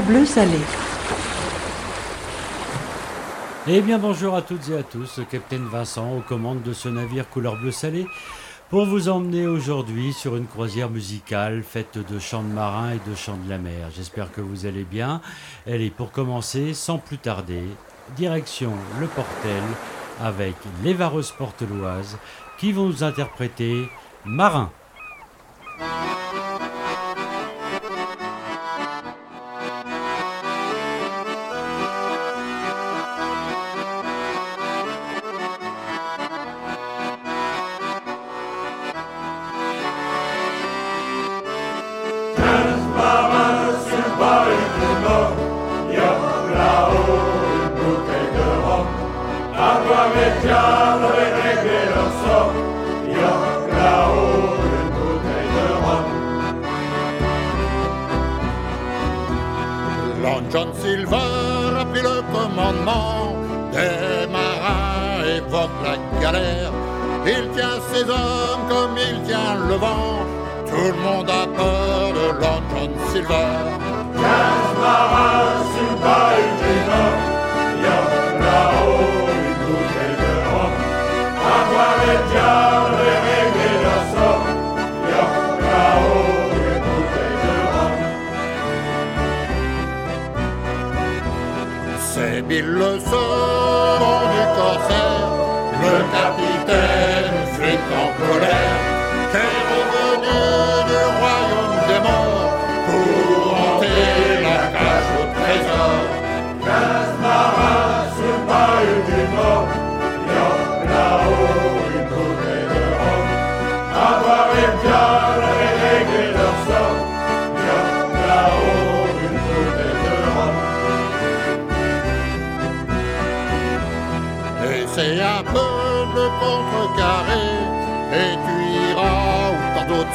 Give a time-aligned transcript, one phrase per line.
[0.00, 0.58] bleu salé.
[3.66, 7.28] Eh bien bonjour à toutes et à tous, Capitaine Vincent aux commandes de ce navire
[7.28, 8.06] couleur bleu salé
[8.70, 13.14] pour vous emmener aujourd'hui sur une croisière musicale faite de chants de marins et de
[13.14, 13.88] chants de la mer.
[13.94, 15.20] J'espère que vous allez bien.
[15.66, 17.64] Elle est pour commencer sans plus tarder,
[18.16, 19.62] direction le Portel
[20.22, 22.18] avec les vareuses porteloises
[22.58, 23.88] qui vont nous interpréter
[24.24, 24.70] Marin.
[66.22, 66.72] Galère.
[67.26, 70.16] Il tient ses hommes comme il tient le vent.
[70.68, 73.52] Tout le monde a peur de Long John Silver.
[74.14, 75.92] Quinze marins sur
[76.90, 77.20] Nord,
[77.84, 78.00] y a
[78.44, 80.74] là-haut une bouteille de rhum.
[81.52, 84.46] À voir les diables et régler leur sort,
[85.08, 85.26] y a
[85.66, 87.94] là-haut une bouteille de rhum.
[92.10, 95.21] C'est Bill le second du corsaire,
[95.82, 98.78] le capitaine flic en colère,
[99.30, 100.40] qui est revenu
[100.88, 102.52] du royaume des morts
[102.86, 107.01] pour hanter la cage au trésor.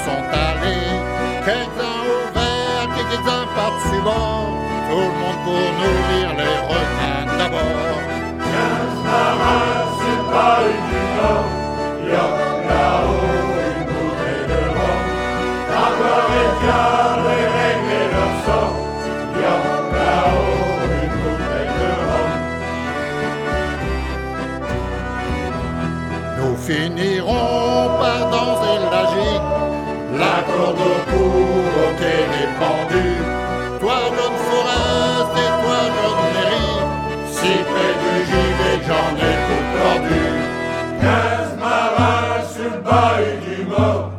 [0.05, 0.95] Sont allés.
[1.45, 4.01] Quelques-uns au vert, quelques-uns par-dessus
[4.89, 7.97] tout le monde pour nourrir les requins d'abord.
[8.51, 8.99] Quinze
[11.17, 11.47] Nord,
[12.05, 12.27] y a
[12.69, 13.35] là-haut
[13.75, 14.61] une bouteille de
[16.33, 18.17] les diables et là-haut une
[26.67, 29.46] finirons par danser la gigue,
[30.17, 31.25] la corde au cou,
[31.83, 33.21] au des pendus.
[33.79, 36.69] Toi, John Forest, et toi, John Merry,
[37.37, 40.23] si près du gilet, j'en ai tout perdu.
[41.01, 44.11] Quinze marins sur le bail du mort,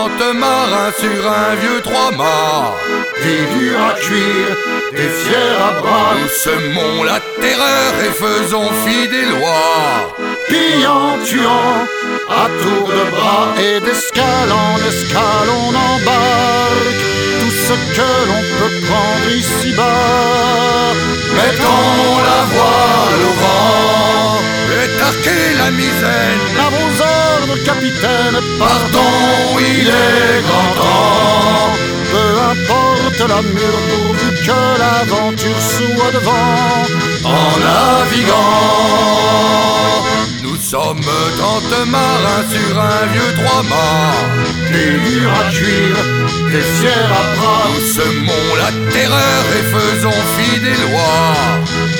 [0.00, 2.74] trente marins sur un vieux trois-mâts
[3.22, 4.56] Des durs à cuire,
[4.92, 10.16] des fiers à bras, Nous semons la terreur et faisons fi des lois.
[10.48, 11.76] Pillant, tuant,
[12.30, 17.02] à tour de bras et d'escale en escale, on embarque
[17.40, 20.92] tout ce que l'on peut prendre ici-bas.
[21.34, 23.70] Mettons la voile au vent
[25.26, 29.12] et la misaine À vos ordres, capitaine, Pardon,
[29.58, 31.30] il est grand temps
[32.12, 36.82] peu importe la mure pourvu que l'aventure soit devant.
[37.24, 38.90] en naviguant.
[40.70, 41.00] Sommes
[41.36, 44.14] trente marins sur un vieux trois-mâts.
[44.70, 45.96] Des durs à cuire,
[46.52, 51.34] des fiers à bras, Nous semons la terreur et faisons fi des lois.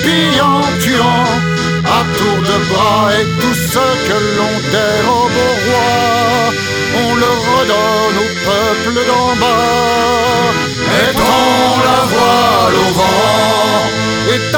[0.05, 1.27] Pillant, tuant,
[1.85, 5.91] à tour de bras, et tout ce que l'on dérobe au roi,
[7.03, 10.53] on le redonne au peuple d'en bas.
[10.93, 13.71] Mettons la voile au vent.
[14.33, 14.53] Et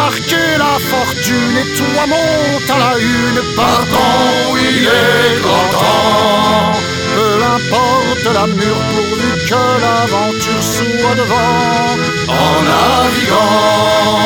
[0.59, 3.42] la fortune et toi monte à la une.
[3.57, 6.73] Pardon, il est grand temps.
[7.15, 11.97] Peu importe la mure pourvu que l'aventure soit devant.
[12.29, 14.23] En naviguant,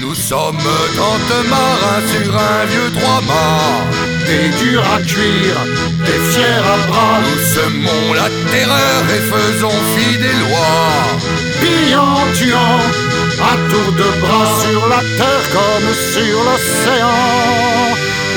[0.00, 3.86] nous sommes trente marins sur un vieux trois-mâts.
[4.26, 5.60] Des durs à cuire,
[6.06, 7.18] des fiers à bras.
[7.26, 11.02] Nous semons la terreur et faisons fi des lois.
[11.60, 12.80] Pillant, tuant,
[13.42, 17.20] à tour de bras sur la terre comme sur l'océan.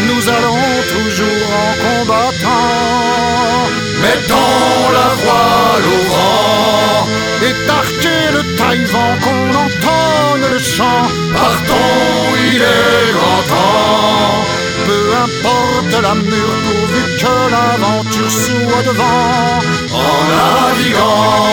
[0.08, 3.70] Nous allons toujours en combattant.
[4.02, 7.08] Mettons la voile au vent
[7.48, 11.04] et tarquer le taille-vent qu'on entende le chant.
[11.34, 14.44] Partons, il est grand temps.
[14.86, 19.60] Peu importe la mure pourvu que l'aventure soit devant.
[19.94, 21.44] En naviguant.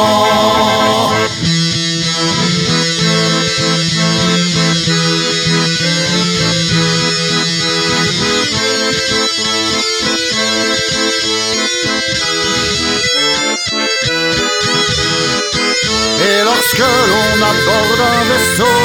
[16.22, 18.78] Et lorsque l'on aborde un vaisseau,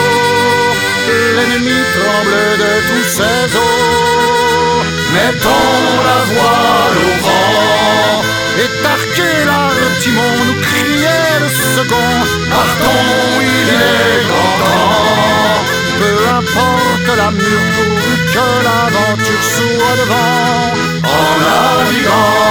[1.35, 4.85] l'ennemi tremble de tous ses os.
[5.13, 5.79] Mettons
[6.09, 8.23] la voile au vent
[8.57, 12.13] et tarquer l'artimon, nous criait le second.
[12.49, 15.59] Partons, il est grand temps.
[15.99, 20.71] Peu importe la mure pourvu que l'aventure soit devant.
[21.03, 22.45] En naviguant.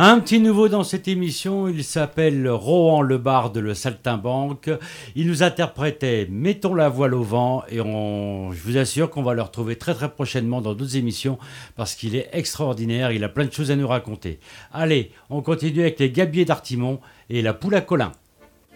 [0.00, 4.70] Un petit nouveau dans cette émission, il s'appelle Rohan le barde, le saltimbanque.
[5.16, 9.34] Il nous interprétait Mettons la voile au vent et on, je vous assure qu'on va
[9.34, 11.36] le retrouver très très prochainement dans d'autres émissions
[11.74, 14.38] parce qu'il est extraordinaire, il a plein de choses à nous raconter.
[14.72, 18.12] Allez, on continue avec les gabiers d'Artimon et la poule à Colin.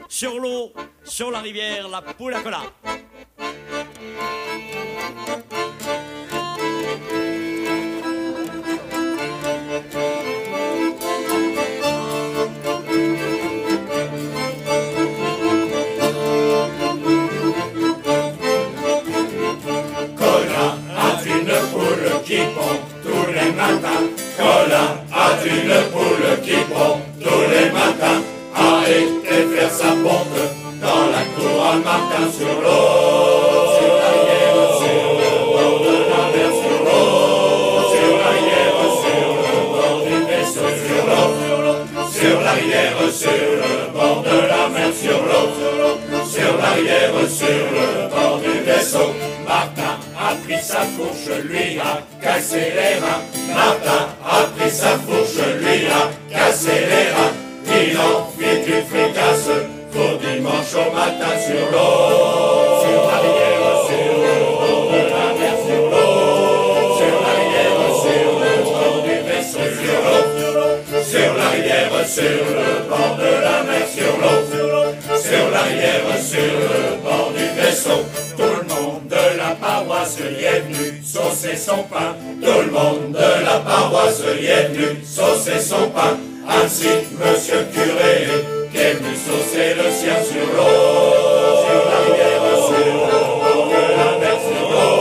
[0.09, 0.73] Sur l'eau,
[1.05, 2.63] sur la rivière, la poule à Colin.
[5.25, 5.62] Colin
[81.63, 82.17] son pain.
[82.43, 84.71] Tout le monde de la paroisse y est
[85.07, 86.19] saucer son pain.
[86.49, 86.89] Ainsi,
[87.21, 88.15] monsieur le curé,
[88.73, 90.75] qui est venu saucer le sien sur l'eau.
[91.65, 94.93] Sur la rivière, sur le bord de la mer, sur l'eau.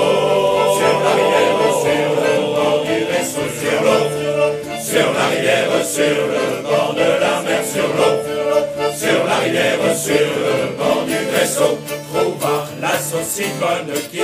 [0.77, 4.03] Sur la rivière, sur le bord du vaisseau, sur l'eau.
[4.89, 8.13] Sur la rivière, sur le bord de la mer, sur l'eau.
[9.01, 11.71] Sur la rivière, sur le bord du vaisseau.
[12.13, 14.20] Trouva la sauce si bonne qu'il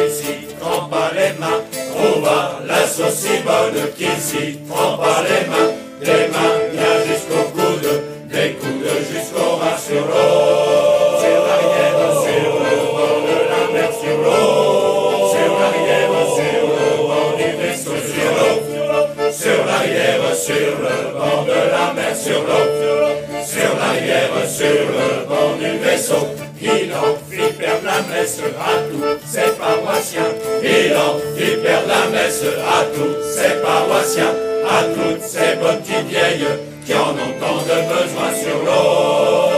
[38.58, 38.98] sur l'eau.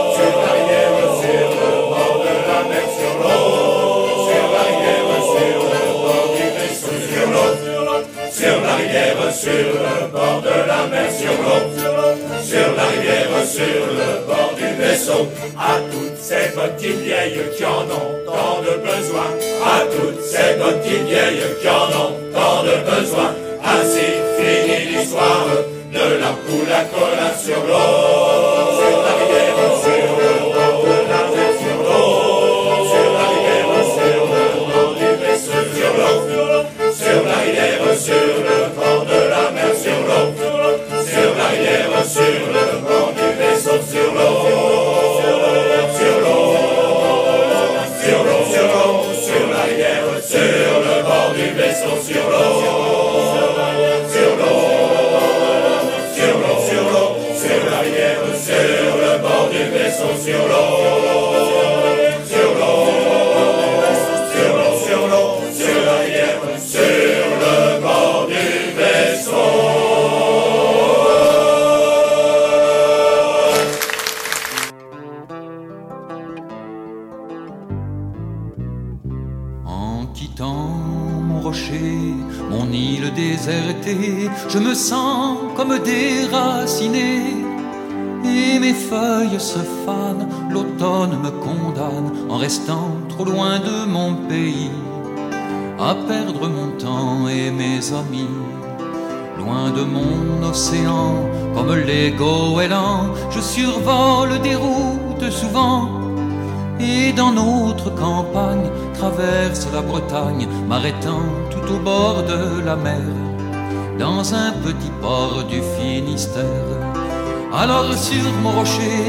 [0.09, 3.43] Sur le bord de la mer, sur l'eau.
[4.27, 7.49] Sur la rivière, sur le bord du vaisseau, sur l'eau.
[8.31, 11.09] Sur la rivière, sur le bord de la mer,
[13.45, 15.21] sur le bord du vaisseau.
[15.57, 15.59] À
[15.91, 19.27] toutes ces petites vieilles qui en ont tant de besoin.
[19.63, 23.29] À toutes ces petites vieilles qui en ont tant de besoin.
[23.63, 25.47] Ainsi finit l'histoire
[25.93, 26.83] de la poule à
[84.49, 87.21] je me sens comme déraciné.
[88.25, 94.71] Et mes feuilles se fanent, l'automne me condamne en restant trop loin de mon pays,
[95.79, 98.35] à perdre mon temps et mes amis.
[99.37, 101.15] Loin de mon océan,
[101.55, 105.98] comme les goélands, je survole des routes souvent.
[106.79, 113.01] Et dans notre campagne, traverse la Bretagne, m'arrêtant tout au bord de la mer
[113.99, 116.45] dans un petit port du Finistère.
[117.53, 119.01] Alors sur mon rocher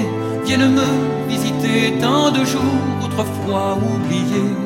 [0.45, 4.57] viennent me visiter tant de jours autrefois oubliés.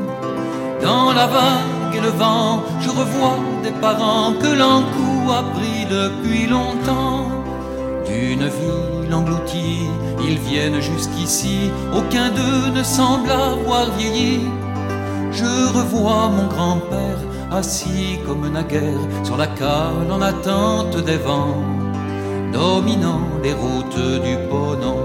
[0.82, 6.46] Dans la vague et le vent, je revois des parents que l'encou a pris depuis
[6.46, 7.33] longtemps.
[8.24, 9.86] D'une ville engloutie,
[10.26, 14.40] ils viennent jusqu'ici, aucun d'eux ne semble avoir vieilli.
[15.30, 17.20] Je revois mon grand-père
[17.52, 21.62] assis comme naguère sur la cale en attente des vents,
[22.50, 25.04] dominant les routes du Ponant.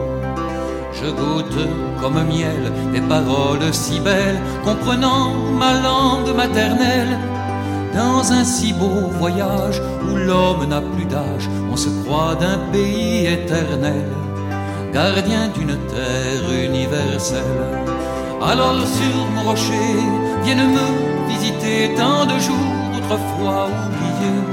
[0.93, 1.67] Je goûte
[1.99, 7.19] comme miel des paroles si belles, comprenant ma langue maternelle.
[7.93, 13.25] Dans un si beau voyage où l'homme n'a plus d'âge, on se croit d'un pays
[13.25, 14.05] éternel,
[14.93, 17.65] gardien d'une terre universelle.
[18.41, 19.95] Alors sur mon rocher
[20.43, 24.45] viennent me visiter tant de jours autrefois oubliés.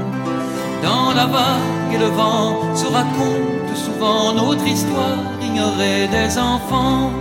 [0.83, 7.11] Dans la vague et le vent se raconte souvent notre histoire ignorée des enfants.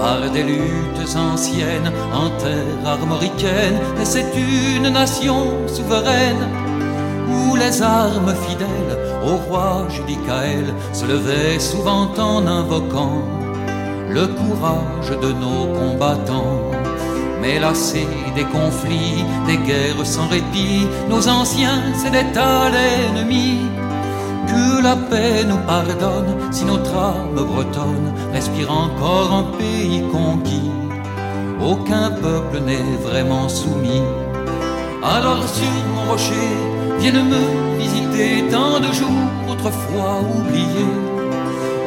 [0.00, 6.48] Par des luttes anciennes en terre armoricaine, et c'est une nation souveraine
[7.28, 13.22] où les armes fidèles au roi Judicaël se levaient souvent en invoquant
[14.08, 16.62] le courage de nos combattants.
[17.42, 23.58] Mais lassés des conflits, des guerres sans répit, nos anciens cédaient à l'ennemi.
[24.82, 30.70] La paix nous pardonne si notre âme bretonne respire encore un pays conquis.
[31.62, 34.02] Aucun peuple n'est vraiment soumis.
[35.02, 36.50] Alors sur mon rocher
[36.98, 40.96] viennent me visiter tant de jours autrefois oubliés.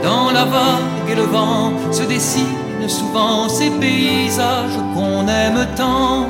[0.03, 6.27] Dans la vague et le vent se dessinent souvent ces paysages qu'on aime tant.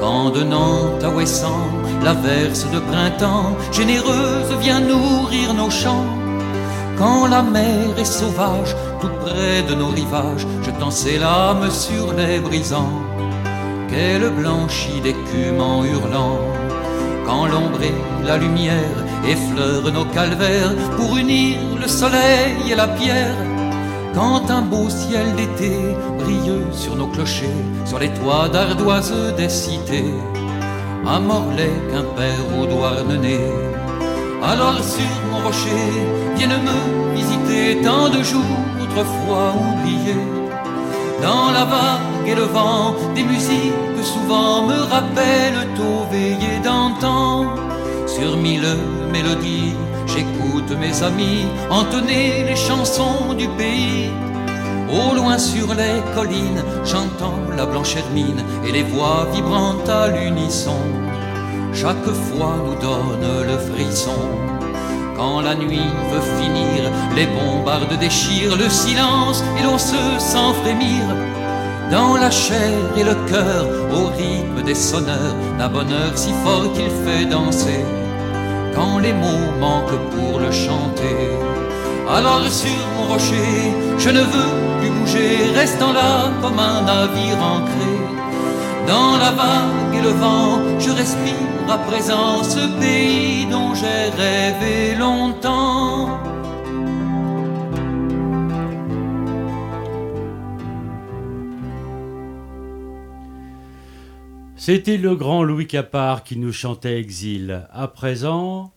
[0.00, 1.68] Quand de Nantes à Ouessant,
[2.02, 6.06] la verse de printemps généreuse vient nourrir nos champs.
[6.96, 12.12] Quand la mer est sauvage, tout près de nos rivages, je t'en sais l'âme sur
[12.14, 13.02] les brisants,
[13.88, 16.38] qu'elle blanchit d'écume en hurlant.
[17.26, 23.36] Quand l'ombre et la lumière effleurent nos calvaires pour unir le soleil et la pierre,
[24.14, 25.72] quand un beau ciel d'été
[26.18, 30.12] brille sur nos clochers, sur les toits d'ardoise des cités,
[31.06, 33.52] à Morlaix, Quimper ou Douarnenez.
[34.42, 35.90] Alors sur mon rocher
[36.36, 40.26] viennent me visiter tant de jours autrefois oubliés.
[41.22, 47.54] Dans la vague et le vent, des musiques que souvent me rappellent tôt veillé d'antan.
[48.06, 48.76] Sur mille
[49.12, 49.74] mélodies
[50.12, 54.10] J'écoute mes amis entonner les chansons du pays.
[54.92, 60.80] Au loin sur les collines, j'entends la blanche hermine et les voix vibrantes à l'unisson.
[61.72, 64.20] Chaque fois nous donne le frisson.
[65.16, 71.02] Quand la nuit veut finir, les bombardes déchirent le silence et l'on se sent frémir.
[71.92, 76.90] Dans la chair et le cœur, au rythme des sonneurs, d'un bonheur si fort qu'il
[77.04, 77.84] fait danser
[78.74, 81.18] quand les mots manquent pour le chanter.
[82.08, 87.92] Alors sur mon rocher, je ne veux plus bouger, restant là comme un navire ancré.
[88.88, 94.96] Dans la vague et le vent, je respire à présent ce pays dont j'ai rêvé
[94.96, 96.18] longtemps.
[104.56, 107.66] C'était le grand Louis Capard qui nous chantait Exil.
[107.72, 108.72] À présent,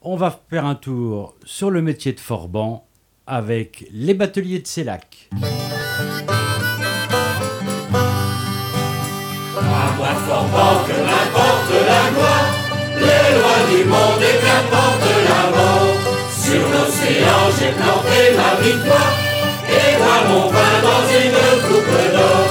[0.00, 2.86] on va faire un tour sur le métier de Forban
[3.26, 5.28] avec les bateliers de Sélac.
[5.32, 5.38] À
[9.96, 12.36] moi Forban que n'importe la loi,
[13.00, 15.94] les lois du monde et qu'importe la mort.
[16.30, 19.14] Sur l'océan j'ai planté ma victoire,
[19.68, 22.44] et boire mon pain dans une coupe d'or.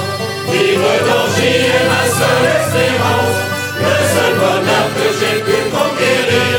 [0.50, 3.38] Vivre dans J est ma seule espérance,
[3.78, 6.58] le seul bonheur que j'ai pu conquérir.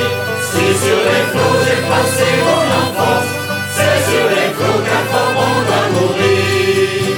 [0.49, 3.34] Si sur les flots j'ai passé mon enfance,
[4.15, 7.15] sur les flots qu'un fort monde a mourir.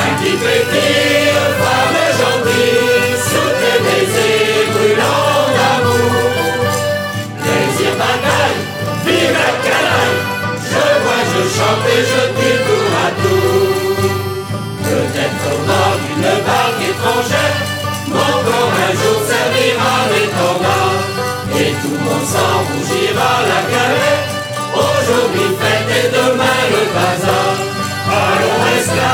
[0.00, 6.64] Un qui pétille, femme gentille, sous tes baisers brûlants d'amour.
[7.42, 8.60] Plaisir bataille,
[9.06, 10.20] vive la canaille,
[10.70, 13.98] je vois, je chante et je dis tour à tour.
[14.88, 17.58] Peut-être mort d'une barque étrangère,
[18.16, 21.00] mon corps un jour servira d'étendard,
[21.60, 24.33] et tout mon sang rougira la galère.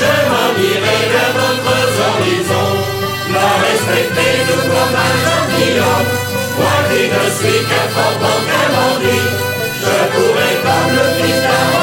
[0.00, 2.76] je m'en irai vers d'autres horizons.
[3.34, 6.10] La respecter tout comme un gentilhomme,
[6.58, 7.88] moi qui ne suis qu'un
[8.48, 9.28] qu'un bandit,
[9.82, 11.77] je pourrais comme le fils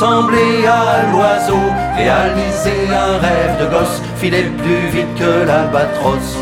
[0.00, 1.60] ressembler à l'oiseau,
[1.94, 6.38] réaliser un rêve de gosse, filer plus vite que l'albatros.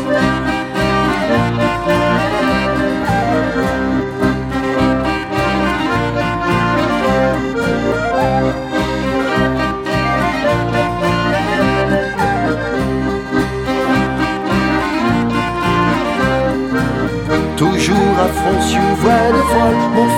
[17.57, 20.08] Toujours à fond sur voile folle,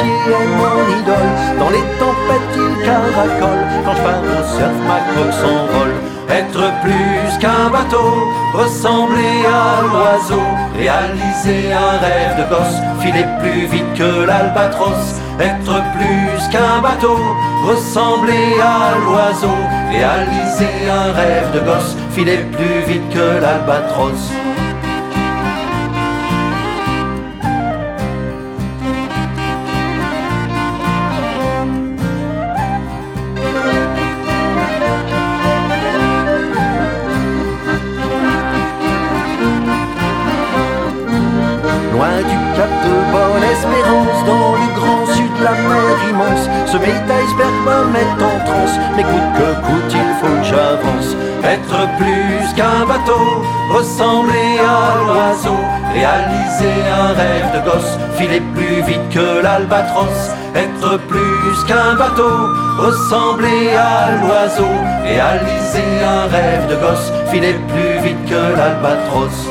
[0.00, 1.58] poussier est mon idole.
[1.58, 5.94] Dans les tempêtes il caracole, quand je pars au surf ma coque s'envole.
[6.30, 10.42] Être plus qu'un bateau, ressembler à l'oiseau,
[10.76, 15.20] réaliser un rêve de gosse, filer plus vite que l'albatros.
[15.40, 17.18] Être plus qu'un bateau,
[17.66, 19.56] ressembler à l'oiseau,
[19.90, 24.30] réaliser un rêve de gosse, filer plus vite que l'albatros.
[56.60, 63.70] Réaliser un rêve de gosse, filer plus vite que l'albatros, être plus qu'un bateau, ressembler
[63.76, 64.68] à l'oiseau,
[65.02, 69.49] réaliser un rêve de gosse, filer plus vite que l'albatros.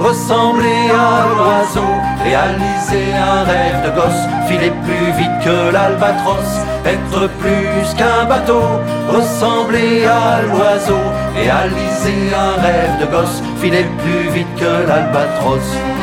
[0.00, 1.90] Ressembler à l'oiseau,
[2.22, 6.52] réaliser un rêve de gosse, filer plus vite que l'albatros,
[6.84, 8.62] être plus qu'un bateau,
[9.08, 11.00] ressembler à l'oiseau,
[11.34, 15.95] réaliser un rêve de gosse, filer plus vite que l'albatros.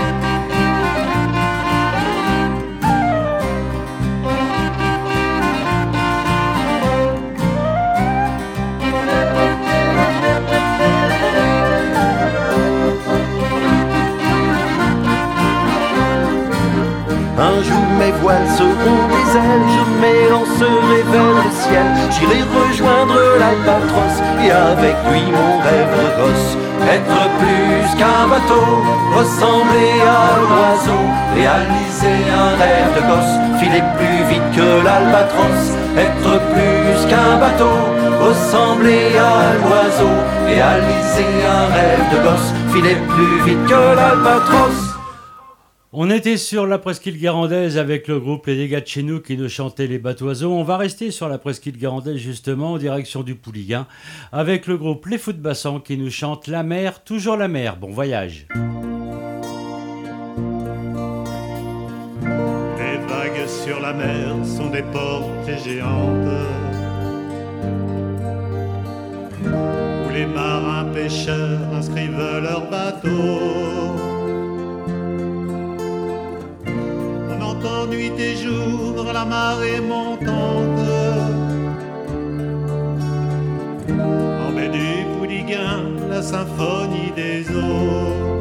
[22.13, 26.57] J'irai rejoindre l'albatros et avec lui mon rêve de gosse.
[26.95, 28.65] Être plus qu'un bateau,
[29.15, 31.03] ressembler à l'oiseau,
[31.35, 35.63] réaliser un rêve de gosse, filer plus vite que l'albatros.
[35.97, 37.77] Être plus qu'un bateau,
[38.19, 40.13] ressembler à l'oiseau,
[40.45, 44.82] réaliser un rêve de gosse, filer plus vite que l'albatros.
[45.95, 49.37] On était sur la presqu'île garandaise avec le groupe Les Dégâts de chez nous qui
[49.37, 50.51] nous chantait les bateaux-oiseaux.
[50.51, 53.85] On va rester sur la presqu'île garandaise justement en direction du Pouliguen
[54.31, 55.33] avec le groupe Les Fous
[55.85, 57.77] qui nous chante La mer, toujours la mer.
[57.77, 58.47] Bon voyage.
[58.55, 58.61] Les
[63.07, 66.27] vagues sur la mer sont des portes géantes
[69.45, 74.12] où les marins pêcheurs inscrivent leurs bateaux
[77.87, 80.89] nuit et jour la marée montante.
[84.43, 88.39] En baie du Pouliguen, la symphonie des eaux.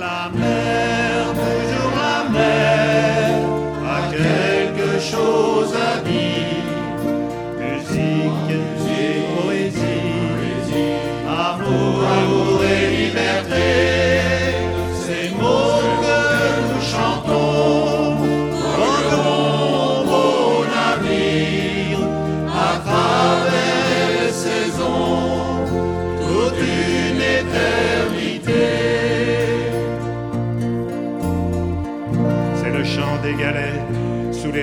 [0.00, 3.30] La mer, toujours la mer,
[3.96, 5.51] a quelque chose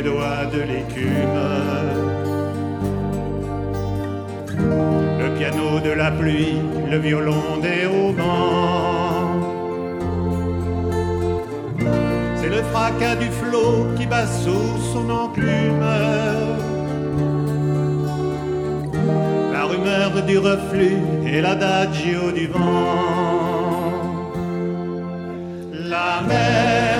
[0.01, 1.39] doigts de l'écume.
[5.21, 6.59] Le piano de la pluie,
[6.89, 9.29] le violon des haubans.
[12.35, 15.85] C'est le fracas du flot qui bat sous son enclume.
[19.53, 23.29] La rumeur du reflux et l'adagio du vent.
[25.89, 26.98] La mer,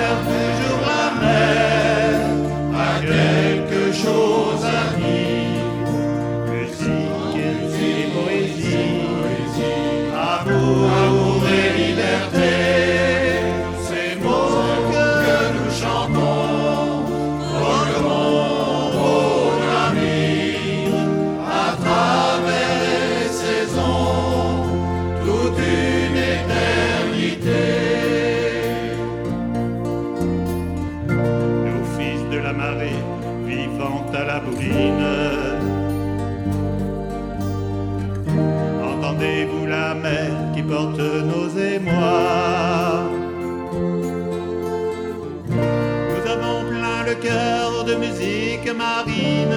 [48.80, 49.56] musique marine.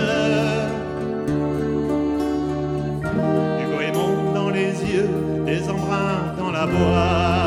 [3.59, 5.09] Du goémon dans les yeux,
[5.45, 7.42] des embruns dans la boîte.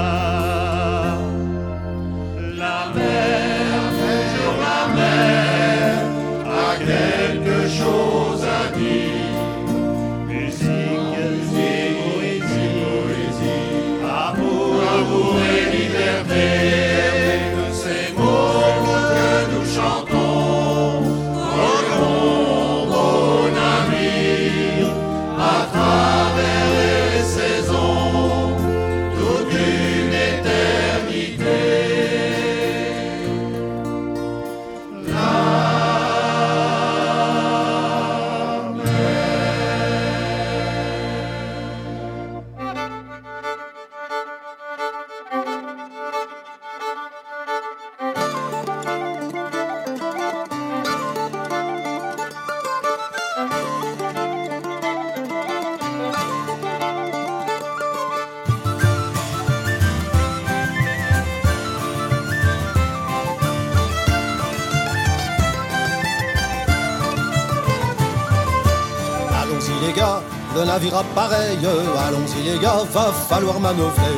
[73.28, 74.16] Falloir manœuvrer.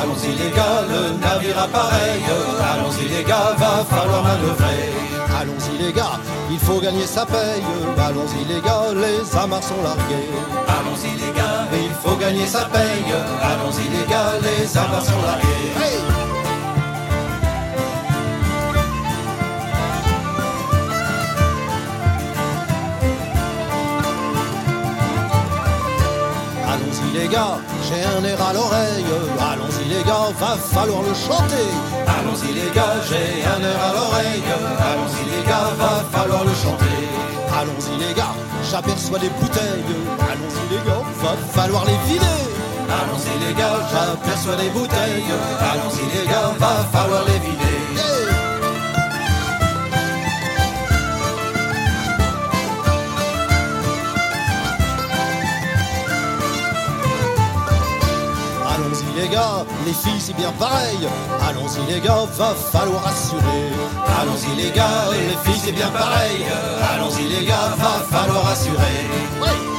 [0.00, 2.22] Allons-y les gars, le navire appareil.
[2.72, 4.92] Allons-y les gars, va falloir manœuvrer.
[5.38, 6.18] Allons-y les gars,
[6.50, 7.62] il faut gagner sa paye.
[7.98, 10.30] Allons-y les gars, les amarres sont largués.
[10.68, 13.12] Allons-y les gars, il faut gagner sa paye.
[13.42, 15.66] Allons-y les gars, les amarres sont largués.
[15.76, 16.05] Allons-y
[27.86, 29.04] j'ai un air à l'oreille.
[29.38, 31.68] Allons-y les gars, va falloir le chanter.
[32.06, 34.42] Allons-y les gars, j'ai un air à l'oreille.
[34.90, 36.98] Allons-y les gars, va falloir le chanter.
[37.58, 38.34] Allons-y les gars,
[38.70, 39.84] j'aperçois des bouteilles.
[40.30, 42.42] Allons-y les gars, va falloir les vider.
[42.98, 45.30] Allons-y les gars, j'aperçois des bouteilles.
[45.60, 47.45] Allons-y les gars, va falloir les vider.
[59.84, 60.98] Les filles c'est bien pareil.
[61.48, 63.72] Allons-y les gars, va falloir assurer.
[64.20, 66.44] Allons-y les gars, les filles c'est bien pareil.
[66.94, 69.75] Allons-y les gars, va falloir assurer.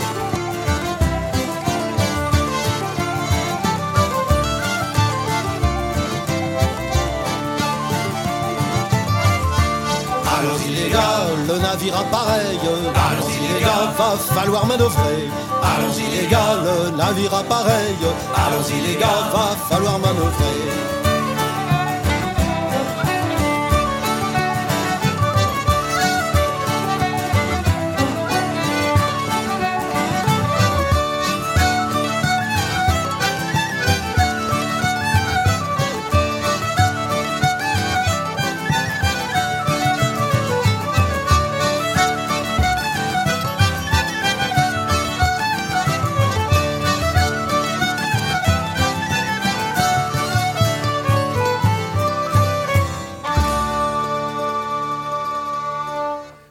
[10.89, 12.59] Les le navire appareil.
[12.59, 15.29] Allons-y les gars, va falloir manœuvrer.
[15.63, 17.95] Allons-y les gars, le navire appareil.
[18.35, 21.06] Allons-y les gars, va falloir manœuvrer.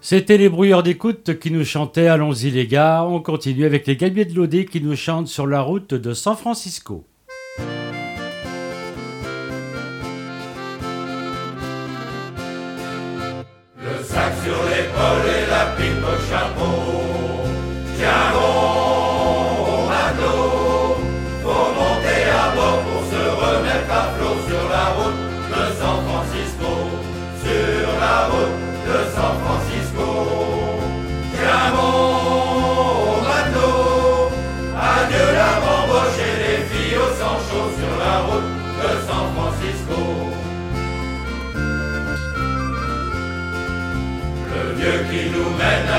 [0.08, 3.02] C'était les brouilleurs d'écoute qui nous chantaient Allons-y les gars.
[3.02, 6.36] On continue avec les gabiers de l'Odé qui nous chantent sur la route de San
[6.36, 7.04] Francisco.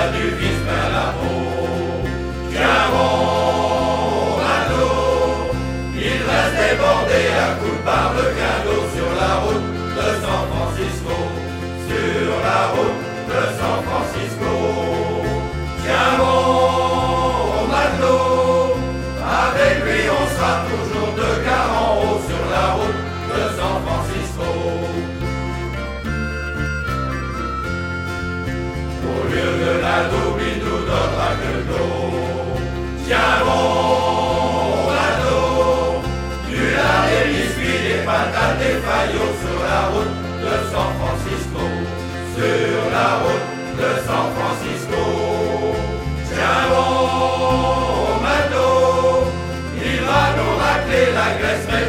[0.05, 0.36] Nous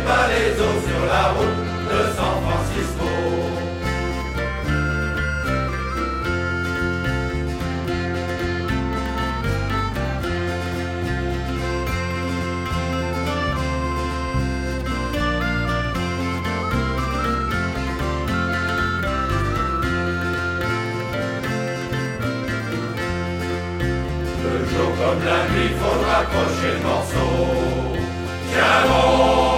[0.09, 3.09] pas les os sur la route de San Francisco.
[24.45, 27.33] Le jour comme la nuit, faut raccrocher le morceau.
[28.51, 29.58] Tiens bon,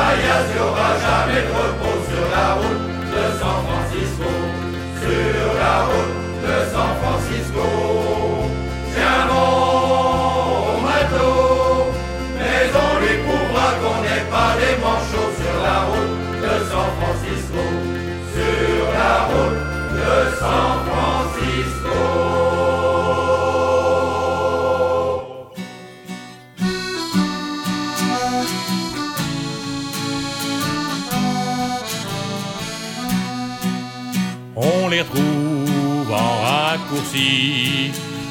[0.00, 1.79] notre paillasse, y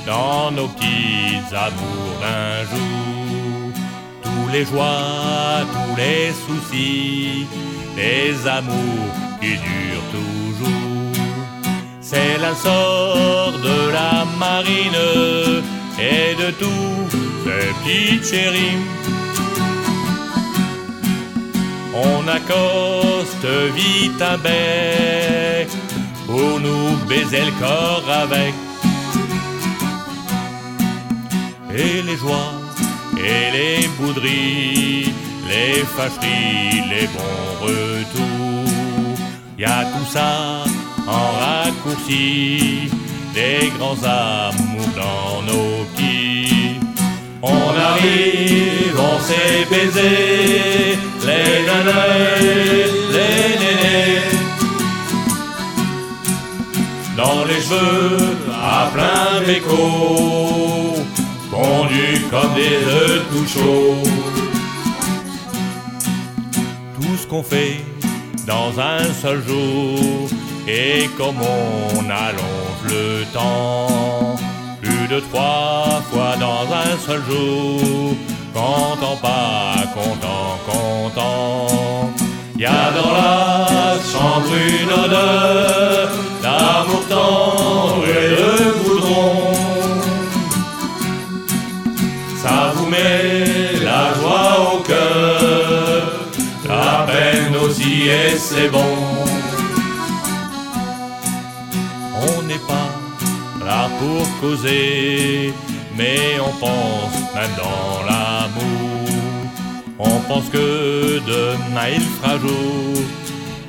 [0.09, 3.71] dans nos petits amours d'un jour.
[4.23, 7.45] Tous les joies, tous les soucis,
[7.95, 11.13] les amours qui durent toujours.
[12.01, 15.01] C'est la sort de la marine
[16.11, 17.01] et de tous
[17.43, 18.81] ces petites chéris.
[22.09, 25.69] On accoste vite un bec
[26.25, 28.53] pour nous baiser le corps avec.
[31.81, 32.51] Et les joies
[33.17, 35.13] et les bouderies,
[35.47, 39.17] les fâcheries, les bons retours,
[39.57, 40.63] y a tout ça
[41.07, 42.89] en raccourci,
[43.33, 46.79] des grands amours dans nos petits.
[47.41, 54.21] On arrive, on s'est baisé, les nanais, les nénés.
[57.15, 60.58] Dans les cheveux à plein béco,
[61.63, 64.03] fondus comme des œufs tout chauds.
[66.95, 67.77] Tout ce qu'on fait
[68.47, 70.29] dans un seul jour,
[70.67, 74.35] et comme on allonge le temps,
[74.81, 78.15] plus de trois fois dans un seul jour,
[78.53, 82.13] content pas, content, content.
[82.57, 83.48] Y dans la
[103.99, 105.53] pour causer,
[105.97, 109.09] mais on pense même dans l'amour.
[109.99, 113.03] On pense que demain il fera jour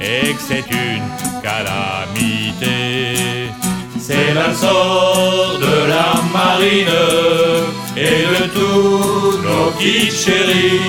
[0.01, 1.11] et que c'est une
[1.43, 3.51] calamité.
[3.99, 7.01] C'est la sort de la marine
[7.97, 10.81] et de tous nos petites chéris.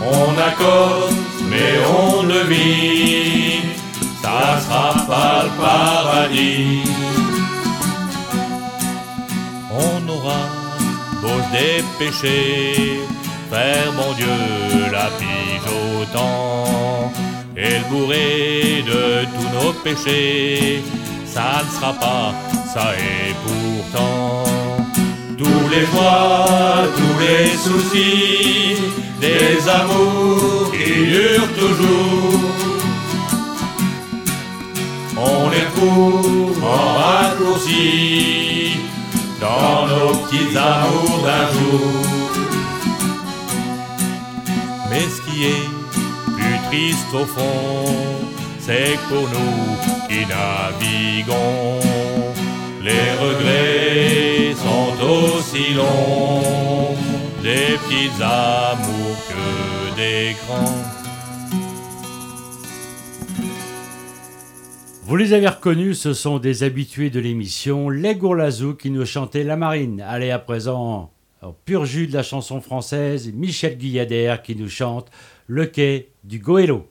[0.00, 3.27] On accoste mais on devine,
[4.28, 6.82] ça sera pas le paradis.
[9.70, 10.42] On aura
[11.20, 13.00] beau se dépêcher,
[13.50, 14.38] faire mon Dieu
[14.92, 17.12] la pige au temps,
[17.56, 20.82] et le bourré de tous nos péchés,
[21.34, 22.32] ça ne sera pas
[22.72, 24.44] ça et pourtant.
[25.36, 28.76] Tous les joies, tous les soucis,
[29.20, 32.37] des amours qui durent toujours.
[35.80, 38.72] En raccourci
[39.40, 42.02] dans nos petits amours d'un jour.
[44.90, 45.68] Mais ce qui est
[46.34, 47.84] plus triste au fond,
[48.58, 49.76] c'est pour nous
[50.08, 51.78] qui naviguons,
[52.82, 56.96] les regrets sont aussi longs,
[57.40, 60.97] des petits amours que des grands.
[65.08, 69.42] Vous les avez reconnus, ce sont des habitués de l'émission, les Gourlazou qui nous chantaient
[69.42, 70.02] La Marine.
[70.02, 75.10] Allez, à présent, au pur jus de la chanson française, Michel Guyader qui nous chante
[75.46, 76.86] Le quai du Goélo.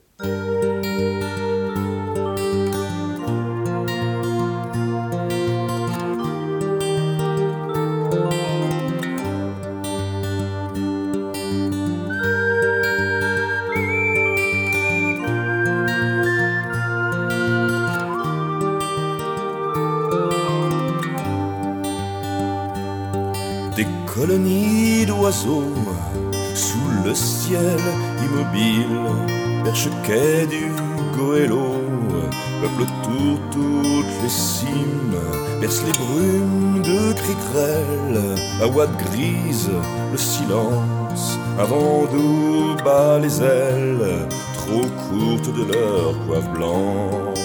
[35.68, 39.70] Les brumes de criquerelles, à ouate grise,
[40.10, 47.38] le silence, un vent doux bat les ailes, trop courtes de leur coiffe blanche.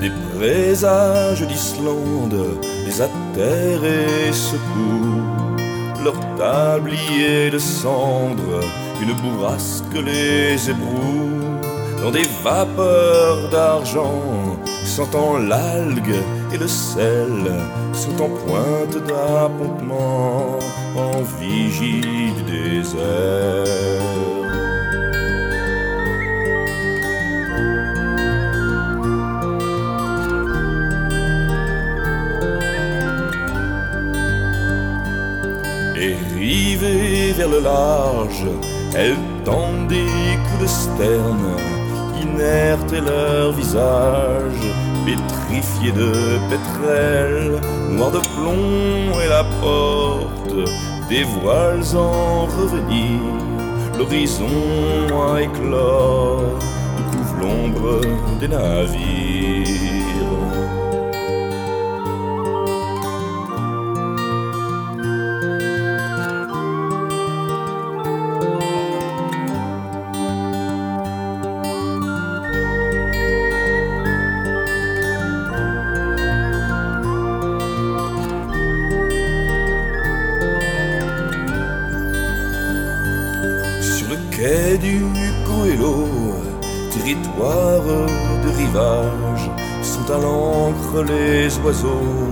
[0.00, 2.38] Des présages d'Islande
[2.86, 5.57] les atterrés secouent,
[6.04, 8.60] leur tablier de cendres,
[9.02, 11.58] une bourrasque les ébroue,
[12.02, 16.22] dans des vapeurs d'argent, sentant l'algue
[16.52, 17.52] et le sel,
[17.92, 20.58] sont en pointe d'appontement,
[20.96, 24.37] en vigie du désert.
[37.32, 38.46] Vers le large,
[38.96, 40.06] elles tendent des
[40.46, 41.56] coups de sterne,
[42.20, 44.64] inertes leur visage,
[45.04, 46.12] pétrifié de
[46.48, 47.60] pétrel,
[47.90, 50.70] noir de plomb et la porte,
[51.08, 53.20] des voiles en revenir,
[53.98, 54.46] l'horizon
[55.32, 56.58] à éclore,
[57.10, 58.00] couvre l'ombre
[58.40, 59.27] des navires.
[90.96, 92.28] Les oiseaux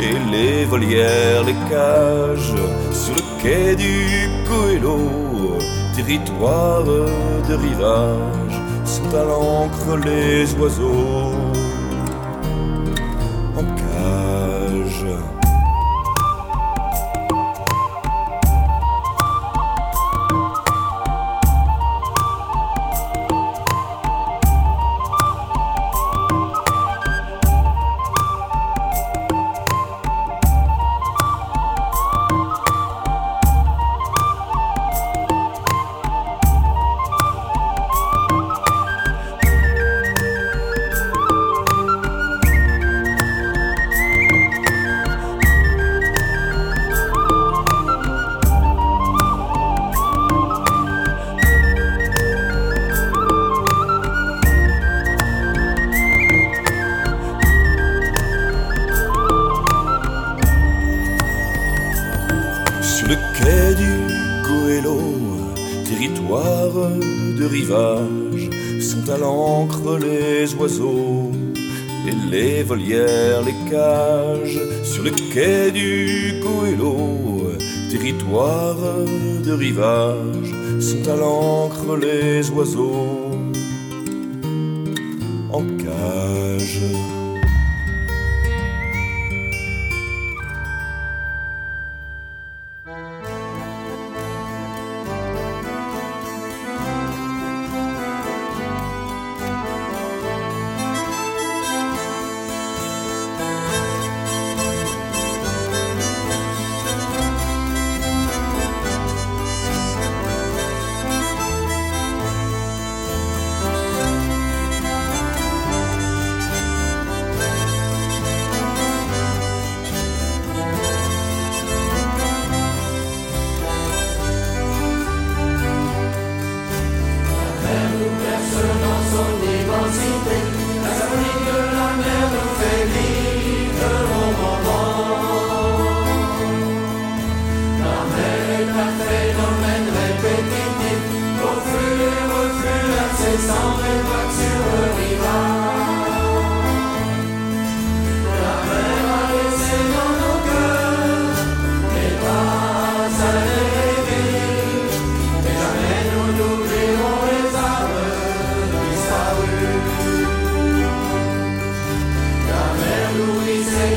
[0.00, 2.54] et les volières, les cages
[2.92, 5.58] sur le quai du Coelho,
[5.94, 11.31] territoire de rivage, sont à l'encre les oiseaux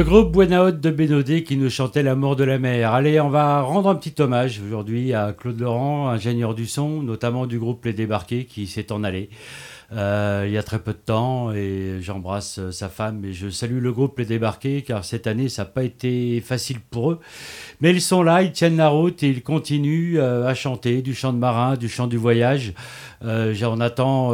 [0.00, 2.94] Le groupe Buena de Bénodet qui nous chantait La mort de la mer.
[2.94, 7.46] Allez, on va rendre un petit hommage aujourd'hui à Claude Laurent, ingénieur du son, notamment
[7.46, 9.28] du groupe Les Débarqués qui s'est en allé.
[9.92, 13.80] Euh, il y a très peu de temps et j'embrasse sa femme et je salue
[13.80, 17.20] le groupe Les Débarqués car cette année ça n'a pas été facile pour eux.
[17.80, 21.14] Mais ils sont là, ils tiennent la route et ils continuent euh, à chanter du
[21.14, 22.72] chant de marin, du chant du voyage.
[23.24, 24.30] Euh, on attend,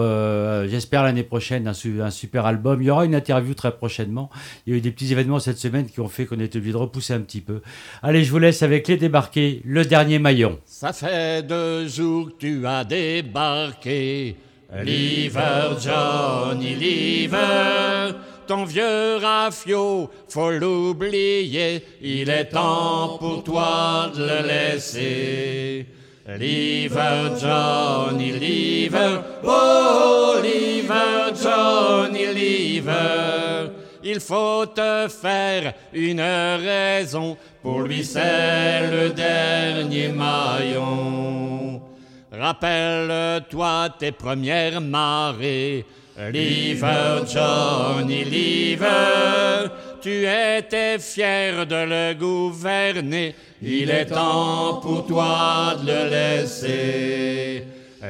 [0.69, 2.83] j'espère l'année prochaine, un, super album.
[2.83, 4.31] Il y aura une interview très prochainement.
[4.67, 6.73] Il y a eu des petits événements cette semaine qui ont fait qu'on était obligé
[6.73, 7.63] de repousser un petit peu.
[8.03, 10.59] Allez, je vous laisse avec Les Débarqués, le dernier maillon.
[10.65, 14.37] Ça fait deux jours que tu as débarqué.
[14.75, 18.15] Liver, Johnny Liver,
[18.49, 25.87] ton vieux rafio, faut l'oublier, il est temps pour toi de le laisser.
[26.29, 33.71] Liver, Johnny Liver, oh Liver, Johnny Liver,
[34.03, 41.81] il faut te faire une raison, pour lui c'est le dernier maillon.
[42.39, 45.85] Rappelle-toi tes premières marées.
[46.31, 49.69] Liver, Johnny Liver,
[50.03, 53.35] tu étais fier de le gouverner.
[53.63, 57.65] Il est temps pour toi de le laisser.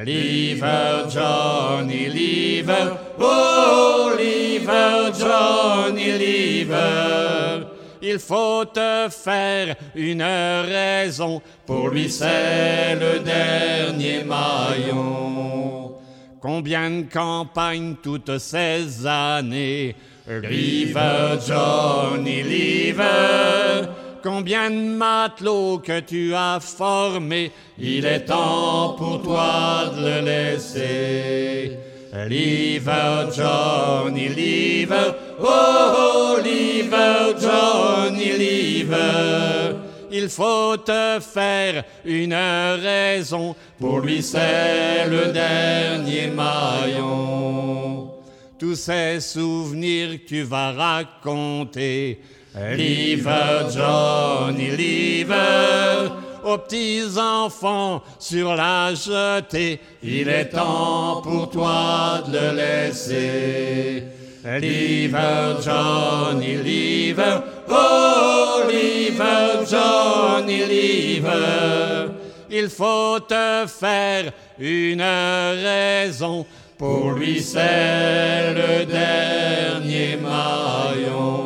[0.04, 7.75] Liver, Johnny Liver, oh Liver, Johnny Liver
[8.08, 15.94] il faut te faire une raison, pour lui c'est le dernier maillon.
[16.40, 19.96] Combien de campagnes toutes ces années,
[20.28, 23.88] River, Johnny Liver,
[24.22, 31.85] combien de matelots que tu as formés, il est temps pour toi de le laisser.
[32.24, 39.76] Liver, Johnny Liver, oh, Liver, Johnny Liver.
[40.10, 48.10] Il faut te faire une raison, pour lui c'est le dernier maillon.
[48.58, 52.20] Tous ces souvenirs que tu vas raconter,
[52.54, 56.08] Liver, Johnny Liver,
[56.46, 59.80] aux petits enfants sur la jetée.
[60.02, 64.04] Il est temps pour toi de le laisser.
[64.44, 67.38] Liver, Johnny, Liver,
[67.68, 72.12] oh, Liver, Johnny, Liver.
[72.48, 74.30] Il faut te faire
[74.60, 76.46] une raison,
[76.78, 81.45] pour lui c'est le dernier maillon.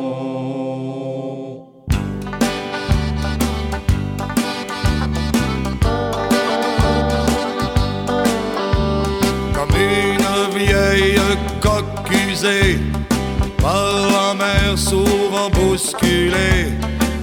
[13.61, 16.73] Par la mer souvent bousculée.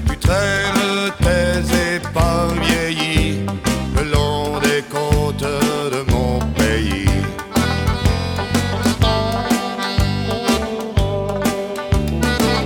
[0.09, 3.41] Tu traînes tes épargnes vieillies
[3.97, 7.09] le long des côtes de mon pays.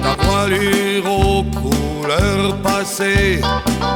[0.03, 3.41] Ta voilure aux couleurs passées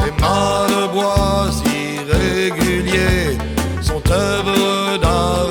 [0.02, 3.36] des mâts de bois irréguliers
[3.82, 5.46] sont œuvres d'art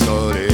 [0.00, 0.47] emisores.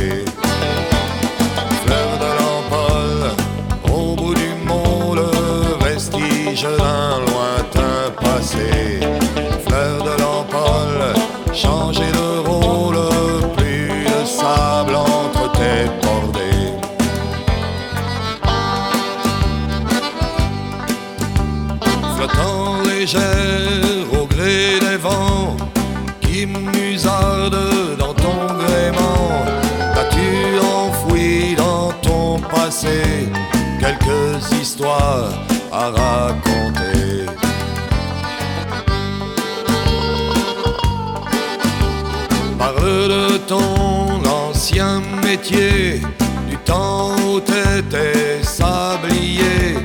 [42.59, 46.01] Parle de ton ancien métier,
[46.49, 49.77] du temps où t'étais sablier.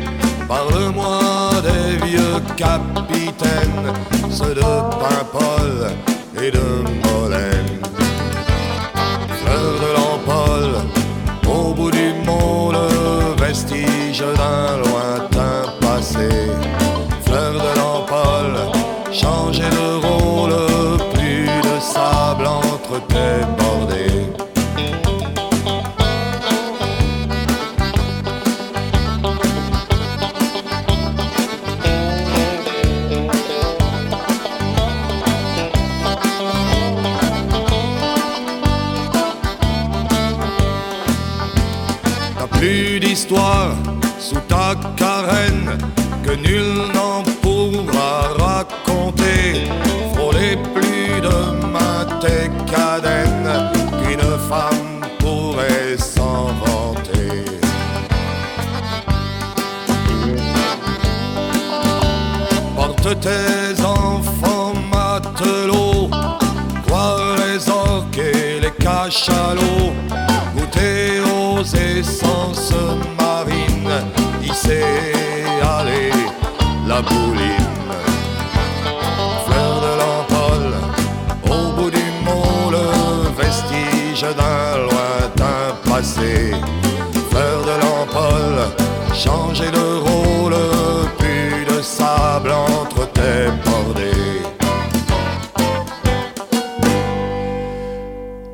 [0.48, 1.20] Parle-moi
[1.64, 3.94] des vieux capitaines,
[4.32, 5.92] ceux de Paimpol
[6.42, 7.89] et de Molène.
[42.38, 43.76] T'as plus d'histoire
[44.20, 45.78] sous ta carène
[46.24, 46.69] que nul
[89.20, 90.54] changer de rôle,
[91.18, 94.06] plus de sable entre tes bordées.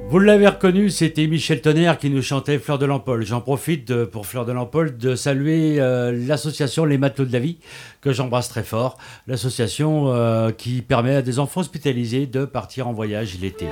[0.10, 3.26] Vous l'avez reconnu, c'était Michel Tonnerre qui nous chantait Fleur de l'Empole.
[3.26, 7.40] J'en profite de- pour Fleur de l'Empole de saluer euh, l'association Les Matelots de la
[7.40, 7.58] Vie,
[8.02, 8.98] que j'embrasse très fort.
[9.28, 13.66] L'association euh, qui permet à des enfants hospitalisés de partir en voyage l'été.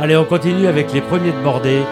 [0.00, 1.82] Allez, on continue avec les premiers de bordée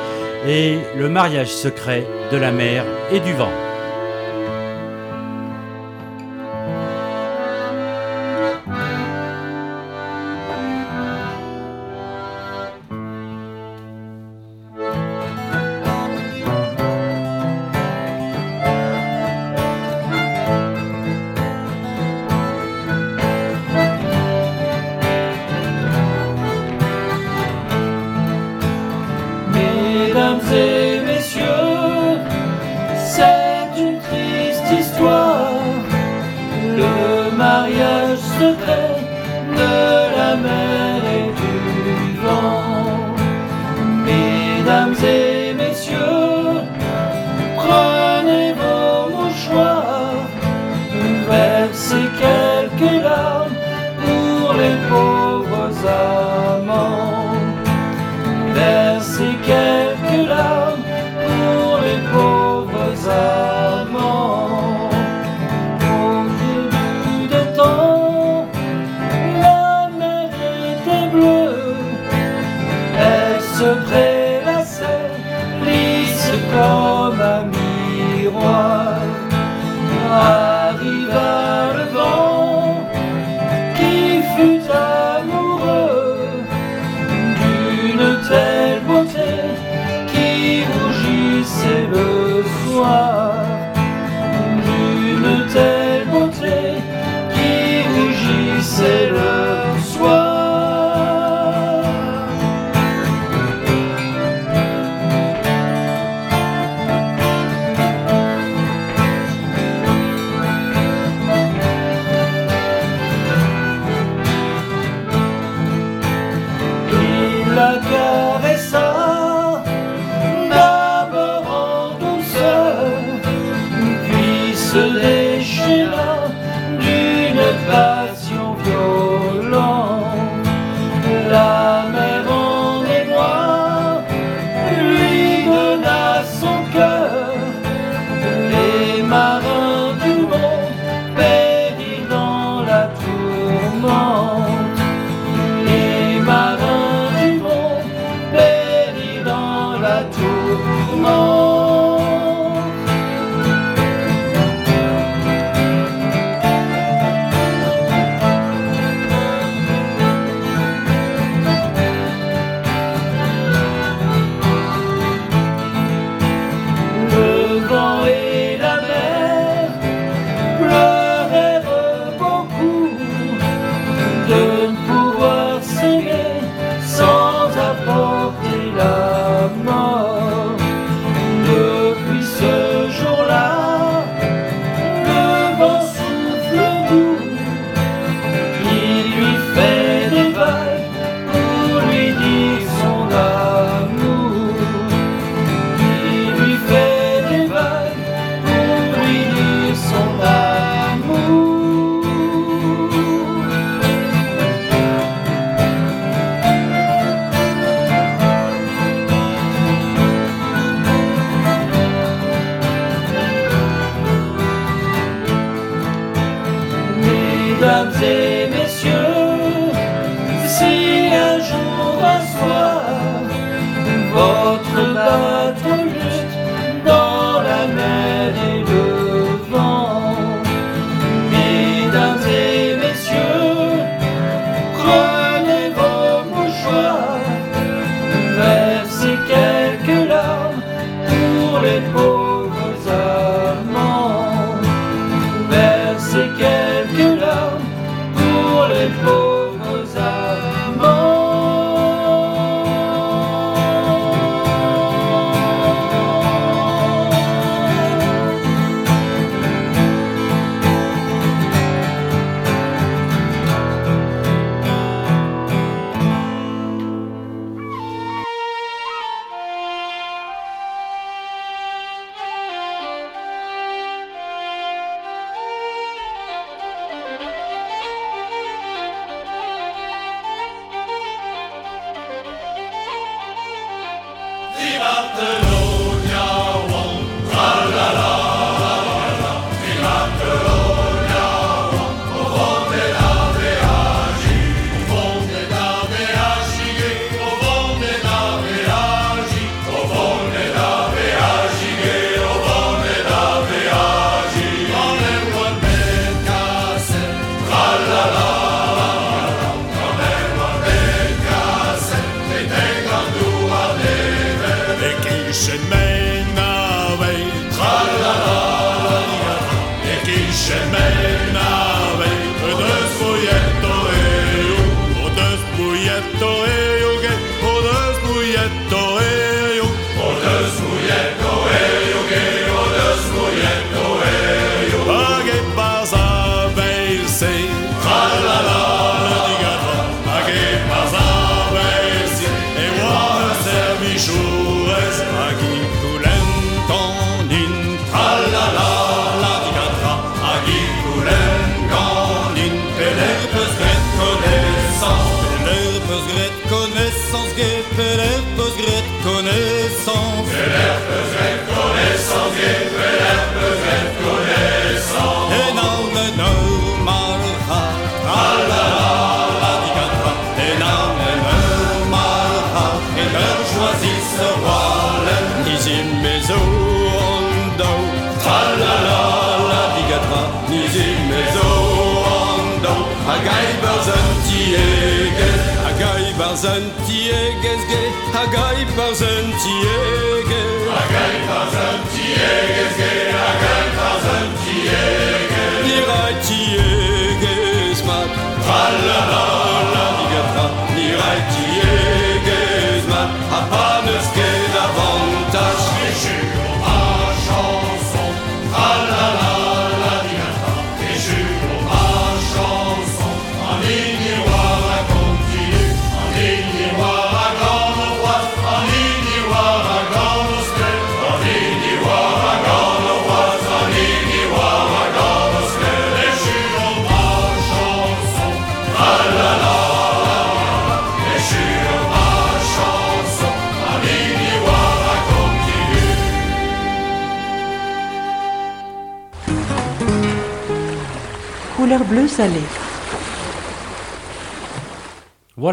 [0.48, 3.52] et le mariage secret de la mer et du vent.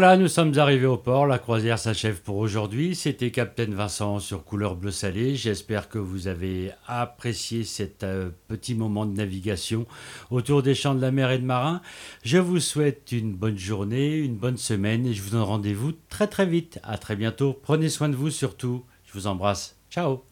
[0.00, 1.26] Voilà, nous sommes arrivés au port.
[1.26, 2.94] La croisière s'achève pour aujourd'hui.
[2.94, 5.36] C'était Captain Vincent sur Couleur Bleu Salé.
[5.36, 9.84] J'espère que vous avez apprécié cet euh, petit moment de navigation
[10.30, 11.82] autour des champs de la mer et de marins.
[12.24, 16.28] Je vous souhaite une bonne journée, une bonne semaine et je vous donne rendez-vous très
[16.28, 16.80] très vite.
[16.82, 17.52] À très bientôt.
[17.62, 18.86] Prenez soin de vous surtout.
[19.04, 19.76] Je vous embrasse.
[19.90, 20.29] Ciao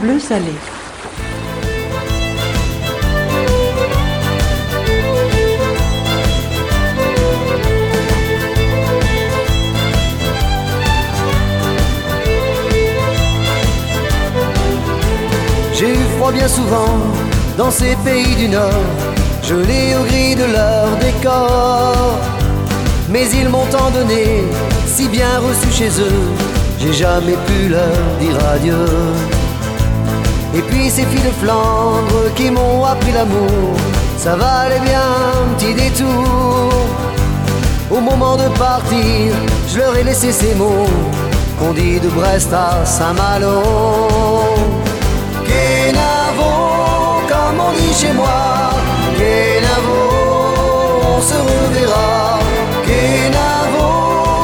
[0.00, 0.54] bleu salé.
[15.74, 16.98] J'ai eu froid bien souvent
[17.56, 18.70] dans ces pays du Nord,
[19.42, 22.18] gelé au gris de leur décor.
[23.08, 24.44] Mais ils m'ont tant donné,
[24.86, 26.22] si bien reçu chez eux,
[26.78, 29.39] j'ai jamais pu leur dire adieu.
[30.54, 33.76] Et puis ces filles de Flandre qui m'ont appris l'amour,
[34.18, 36.72] ça valait bien un petit détour.
[37.90, 39.32] Au moment de partir,
[39.68, 40.86] je leur ai laissé ces mots
[41.58, 43.62] qu'on dit de Brest à Saint-Malo.
[45.46, 46.52] Kenavo,
[47.28, 48.70] comme on dit chez moi,
[49.18, 50.00] Kenavo,
[51.16, 52.38] on se reverra?
[52.86, 53.88] Kenavo,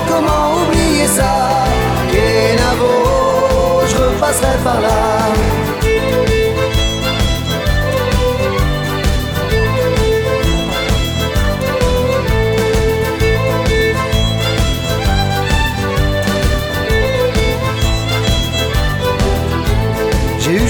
[0.09, 1.34] comment oublier ça?
[2.12, 2.92] Kenavo,
[3.88, 5.26] je repasserai par là.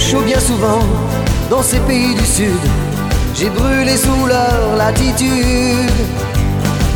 [0.06, 0.78] Chaud bien souvent
[1.50, 2.60] dans ces pays du sud.
[3.34, 5.90] J'ai brûlé sous leur latitude.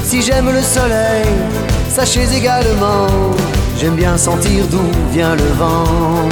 [0.04, 1.26] Si j'aime le soleil,
[1.88, 3.08] sachez également,
[3.78, 6.28] j'aime bien sentir d'où vient le vent.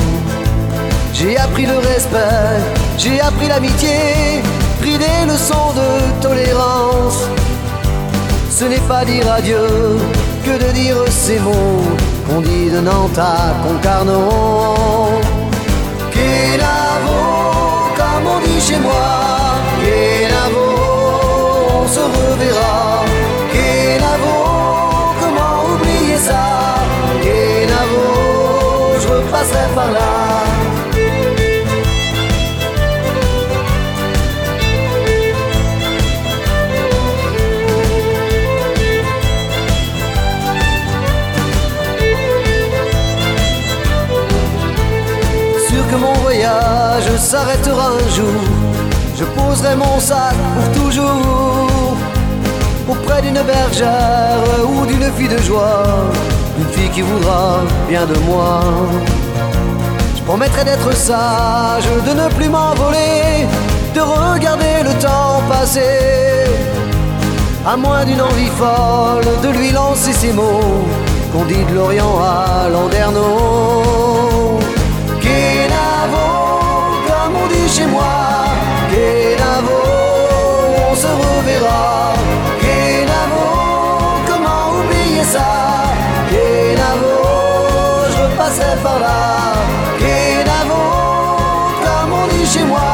[1.13, 2.61] J'ai appris le respect,
[2.97, 4.43] j'ai appris l'amitié,
[4.81, 7.25] pris des leçons de tolérance.
[8.51, 9.67] Ce n'est pas dire adieu
[10.45, 11.83] que de dire ces mots
[12.29, 15.21] qu'on dit de Nantes à Concarneau.
[18.61, 18.93] Chez moi,
[19.81, 20.67] Kenavo,
[21.83, 23.05] on se reverra.
[23.53, 24.37] Kenavo,
[25.21, 26.45] comment oublier ça?
[27.23, 28.05] Kenavo,
[29.01, 30.18] je repasserai par là.
[49.49, 51.67] Je poserai mon sac pour toujours
[52.87, 55.85] auprès d'une bergère ou d'une fille de joie,
[56.59, 58.61] une fille qui voudra bien de moi.
[60.17, 63.47] Je promettrai d'être sage, de ne plus m'envoler,
[63.95, 66.45] de regarder le temps passer.
[67.67, 70.85] À moins d'une envie folle de lui lancer ces mots
[71.33, 74.59] qu'on dit de l'Orient à Landerneau.
[75.23, 76.27] Kenavo,
[77.07, 78.19] comme on dit chez moi,
[81.03, 82.15] se reverra.
[82.63, 83.47] Kenavo,
[84.29, 85.49] comment oublier ça?
[86.33, 87.15] Kenavo,
[88.11, 89.19] je repasserai par là.
[90.03, 90.83] Kenavo,
[91.85, 92.91] comme on dit chez moi,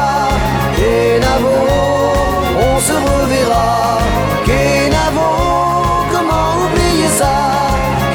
[0.77, 1.55] Kenavo,
[2.67, 3.67] on se reverra.
[4.47, 5.29] Kenavo,
[6.13, 7.33] comment oublier ça?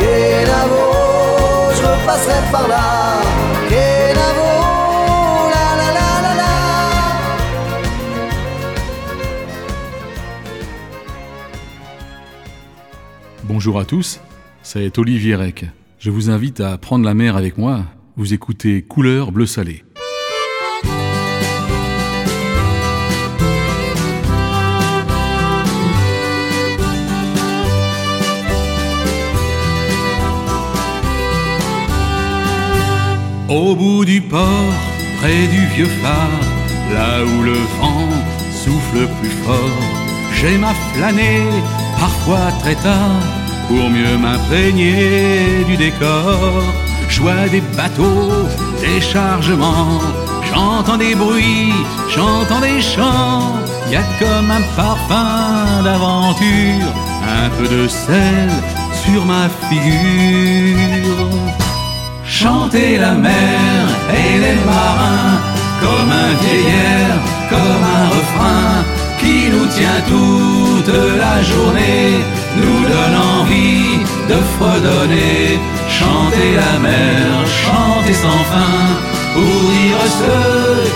[0.01, 0.91] Kenavo
[2.07, 2.90] passerai par là.
[13.61, 14.21] Bonjour à tous,
[14.63, 15.67] c'est Olivier Rec.
[15.99, 17.85] Je vous invite à prendre la mer avec moi.
[18.17, 19.85] Vous écoutez Couleur bleu salé.
[33.51, 34.73] Au bout du port,
[35.19, 36.41] près du vieux phare,
[36.95, 38.09] là où le vent
[38.55, 39.83] souffle plus fort,
[40.33, 41.43] j'aime à flâner,
[41.99, 43.21] parfois très tard,
[43.71, 46.65] pour mieux m'imprégner du décor.
[47.09, 48.49] Joie des bateaux,
[48.85, 50.01] des chargements,
[50.49, 51.73] j'entends des bruits,
[52.15, 53.55] j'entends des chants,
[53.93, 56.91] y a comme un parfum d'aventure,
[57.43, 58.51] un peu de sel
[59.03, 61.31] sur ma figure.
[62.25, 63.83] Chanter la mer
[64.21, 65.39] et les marins
[65.83, 67.21] comme un vieillard,
[67.53, 68.73] comme un refrain
[69.21, 72.09] qui nous tient toute la journée,
[72.57, 73.99] nous donne envie
[74.31, 75.59] de fredonner.
[75.89, 78.79] Chanter la mer, chanter sans fin,
[79.35, 80.35] pour dire ce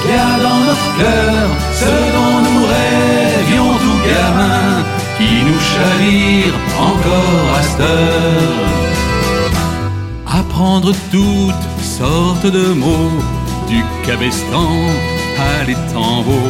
[0.01, 1.47] qu'il y a dans notre cœur,
[1.83, 4.85] ce dont nous rêvions tout gamin,
[5.19, 8.85] qui nous chavire encore à cette heure
[10.41, 13.23] apprendre toutes sortes de mots,
[13.69, 14.71] du cabestan
[15.39, 16.49] à l'étambeau,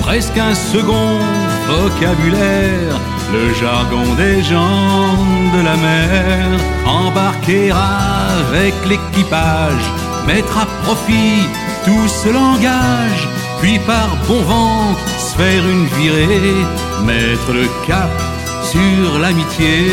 [0.00, 1.18] presque un second
[1.68, 3.00] vocabulaire,
[3.32, 5.16] le jargon des gens
[5.54, 9.86] de la mer, embarquer avec l'équipage,
[10.26, 11.46] mettre à profit
[11.84, 13.28] tout ce langage,
[13.60, 16.54] puis par bon vent se faire une virée,
[17.04, 18.10] mettre le cap
[18.62, 19.86] sur l'amitié.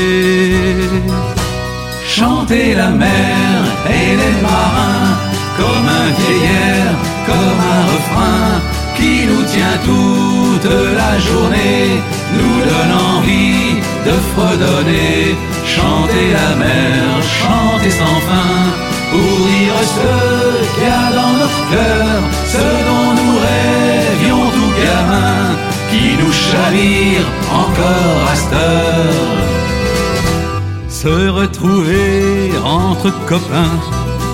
[2.07, 5.13] Chanter la mer et les marins
[5.57, 8.72] comme un vieillard, comme un refrain
[9.03, 11.83] qui nous tient toute la journée,
[12.37, 13.75] nous donne envie
[14.07, 15.35] de fredonner.
[15.75, 17.03] Chanter la mer,
[17.39, 18.55] chanter sans fin,
[19.11, 20.09] pour dire ce
[20.73, 22.15] qu'il y a dans notre cœur,
[22.55, 25.37] ce dont nous rêvions tout gamin,
[25.91, 27.25] qui nous chavire
[27.61, 29.43] encore à cette heure
[31.03, 33.77] se retrouver entre copains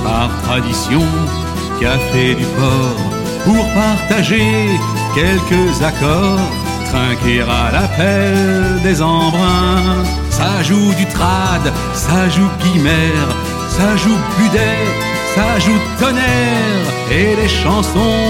[0.04, 1.02] par tradition,
[1.82, 4.70] café du port, pour partager
[5.16, 6.40] quelques accords,
[6.92, 10.04] trinquer à l'appel des embruns.
[10.30, 13.30] Ça joue du trad, ça joue guimère,
[13.70, 14.86] ça joue budet,
[15.36, 18.30] ça joue tonnerre, et les chansons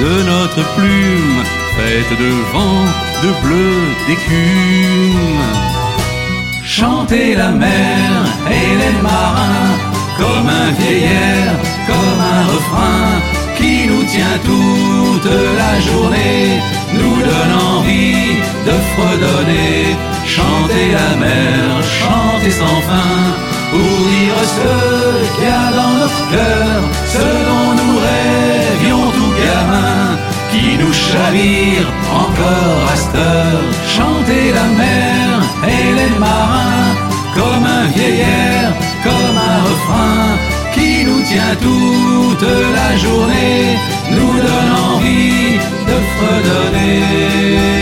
[0.00, 1.42] de notre plume,
[1.76, 2.84] faites de vent,
[3.22, 3.72] de bleu,
[4.06, 5.70] d'écume.
[6.64, 11.56] Chanter la mer et les marins comme un vieillard,
[11.86, 13.19] comme un refrain
[14.12, 15.30] tient toute
[15.62, 16.60] la journée,
[16.92, 19.96] nous donne envie de fredonner,
[20.26, 21.62] chanter la mer,
[22.00, 23.18] chanter sans fin,
[23.70, 24.70] pour dire ce
[25.34, 26.78] qu'il y a dans notre cœur,
[27.14, 30.18] ce dont nous rêvions tout gamin,
[30.50, 31.86] qui nous chavire
[32.22, 33.64] encore à cette heure,
[33.96, 35.28] chanter la mer
[35.74, 36.90] et les marins,
[37.36, 38.72] comme un vieillard,
[39.04, 40.59] comme un refrain,
[41.30, 43.78] tient toute la journée,
[44.10, 45.58] nous donne envie
[45.88, 47.80] de fredonner.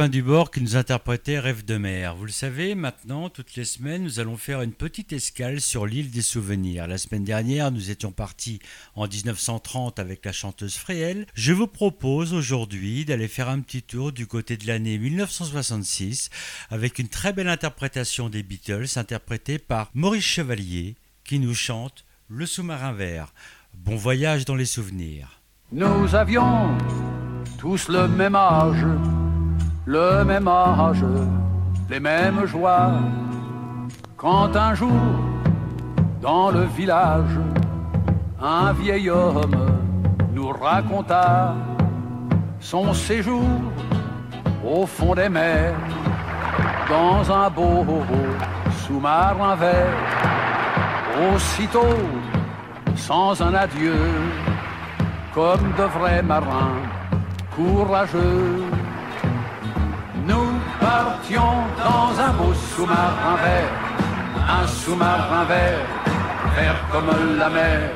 [0.00, 2.16] C'était les copains du bord qui nous interprétaient Rêve de mer.
[2.16, 6.10] Vous le savez, maintenant, toutes les semaines, nous allons faire une petite escale sur l'île
[6.10, 6.86] des souvenirs.
[6.86, 8.60] La semaine dernière, nous étions partis
[8.94, 11.26] en 1930 avec la chanteuse Fréhel.
[11.34, 16.30] Je vous propose aujourd'hui d'aller faire un petit tour du côté de l'année 1966
[16.70, 20.94] avec une très belle interprétation des Beatles interprétée par Maurice Chevalier
[21.24, 23.34] qui nous chante Le sous-marin vert.
[23.74, 25.42] Bon voyage dans les souvenirs.
[25.72, 26.78] Nous avions
[27.58, 28.86] tous le même âge
[29.90, 31.04] le même âge,
[31.88, 32.92] les mêmes joies.
[34.16, 35.02] Quand un jour,
[36.22, 37.36] dans le village,
[38.40, 39.60] un vieil homme
[40.32, 41.54] nous raconta
[42.60, 43.42] son séjour
[44.64, 45.74] au fond des mers,
[46.88, 47.84] dans un beau
[48.82, 49.98] sous-marin vert.
[51.34, 51.98] Aussitôt,
[52.94, 53.98] sans un adieu,
[55.34, 56.78] comme de vrais marins
[57.56, 58.69] courageux
[60.80, 63.72] partions dans un beau sous-marin vert,
[64.48, 65.86] un sous-marin vert,
[66.56, 67.90] vert comme la mer,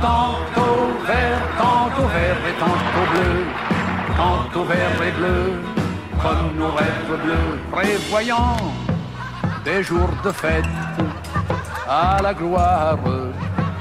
[0.00, 3.44] tantôt vert, tantôt vert et tantôt bleu,
[4.16, 5.52] tantôt vert et bleu,
[6.22, 8.56] comme nos rêves bleus, prévoyant
[9.64, 10.64] des jours de fête
[11.88, 12.98] à la gloire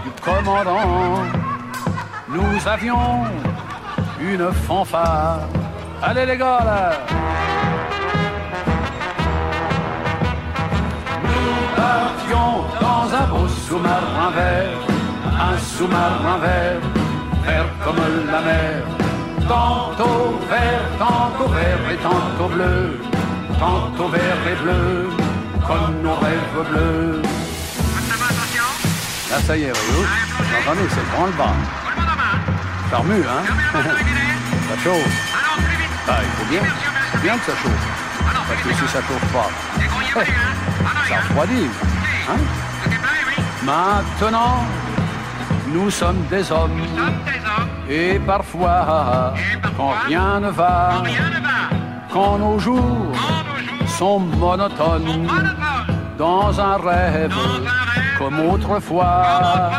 [0.04, 1.24] du commandant.
[2.30, 3.24] Nous avions
[4.20, 5.42] une fanfare.
[6.02, 7.47] Allez les gars là
[12.82, 14.80] dans un beau sous-marin vert,
[15.40, 16.82] un sous-marin vert,
[17.46, 18.02] vert comme
[18.32, 18.84] la mer.
[19.48, 23.00] Tantôt vert, tantôt vert et tantôt bleu,
[23.60, 25.10] tantôt vert et bleu,
[25.66, 27.22] comme nos rêves bleus.
[29.30, 30.06] Là, ça y est, voyou.
[30.62, 31.56] Attendez, c'est le grand le bas.
[32.90, 33.44] Ça remue, hein?
[34.70, 35.34] Ça chauffe.
[36.10, 36.62] Ah, il faut bien,
[37.22, 38.07] bien que ça chauffe.
[38.48, 39.50] Parce que si ça chauffe pas,
[41.10, 41.70] ça refroidit.
[42.30, 42.40] Hein
[43.64, 44.66] Maintenant,
[45.74, 46.82] nous sommes des hommes.
[47.90, 49.34] Et parfois,
[49.76, 51.04] quand rien ne va,
[52.12, 53.12] quand nos jours
[53.88, 55.28] sont monotones,
[56.18, 57.34] dans un rêve,
[58.18, 59.72] comme autrefois.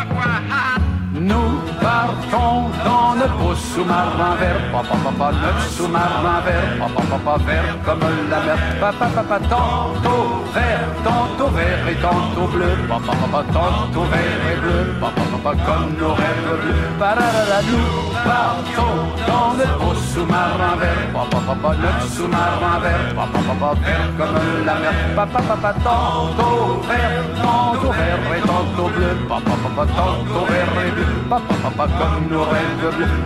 [1.21, 7.77] Nous partons dans le beau sous-marin vert, papa, papa, notre sous-marin vert, papa, papa, vert
[7.85, 8.01] comme
[8.31, 14.43] la mer, papa, papa, tantôt vert, tantôt vert et tantôt bleu, papa, papa, tantôt vert
[14.53, 20.77] et bleu, papa, papa, comme nos rêves bleus, pararara, nous partons dans le beau sous-marin
[20.79, 26.81] vert, papa, papa, notre sous-marin vert, papa, papa, vert comme la mer, papa, papa, tantôt
[26.87, 32.97] vert, tantôt vert et tantôt bleu, papa, papa, tantôt vert et bleu, comme nos rêves
[32.97, 33.25] bleus,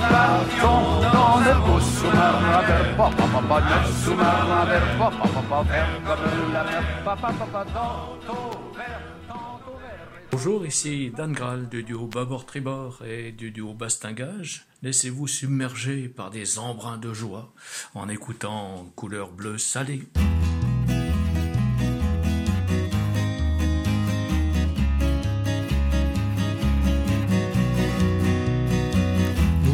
[0.00, 6.82] partons dans le beau sous-marin vert, papa, notre sous-marin vert, papa, vert comme la mer,
[7.04, 10.08] papa, papa, tantôt vert, tantôt vert.
[10.32, 14.66] Bonjour, ici Dan Graal du duo Babord Tribord et du duo Bastingage.
[14.82, 17.52] Laissez-vous submerger par des embruns de joie
[17.94, 20.08] en écoutant Couleur bleue salée.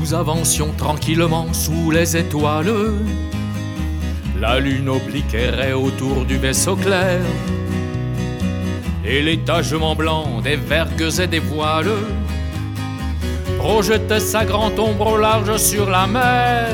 [0.06, 2.72] Nous avancions tranquillement sous les étoiles.
[4.38, 7.22] La lune oblique errait autour du vaisseau clair.
[9.04, 11.90] Et l'étagement blanc des vergues et des voiles
[13.58, 16.68] projetait sa grande ombre au large sur la mer.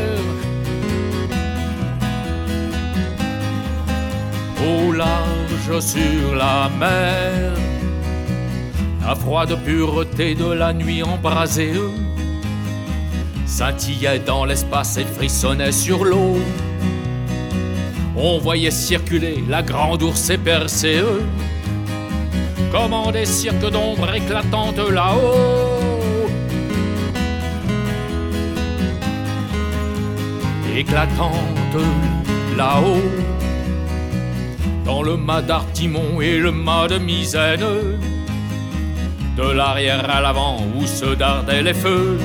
[4.61, 7.53] Au large sur la mer,
[9.01, 11.73] la froide pureté de la nuit embrasée
[13.53, 16.39] scintillait dans l'espace et frissonnait sur l'eau.
[18.17, 21.03] On voyait circuler la grande ours épercée,
[22.73, 26.31] comme en des cirques d'ombre éclatantes là-haut.
[30.75, 31.77] Éclatante
[32.57, 33.11] là-haut,
[34.87, 37.67] dans le mât d'Artimon et le mât de Misaine,
[39.37, 42.19] de l'arrière à l'avant où se dardaient les feux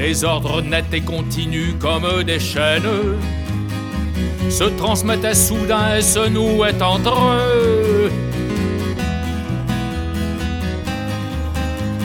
[0.00, 3.18] des ordres nets et continus comme des chaînes
[4.48, 8.10] se transmettaient soudain et se nouaient entre eux.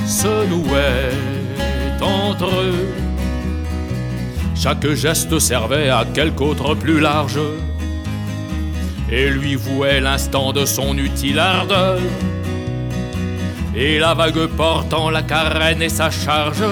[0.06, 2.90] Se nouaient entre eux.
[4.56, 7.40] Chaque geste servait à quelque autre plus large
[9.10, 12.00] et lui vouait l'instant de son utile ardeur.
[13.74, 16.64] Et la vague portant la carène et sa charge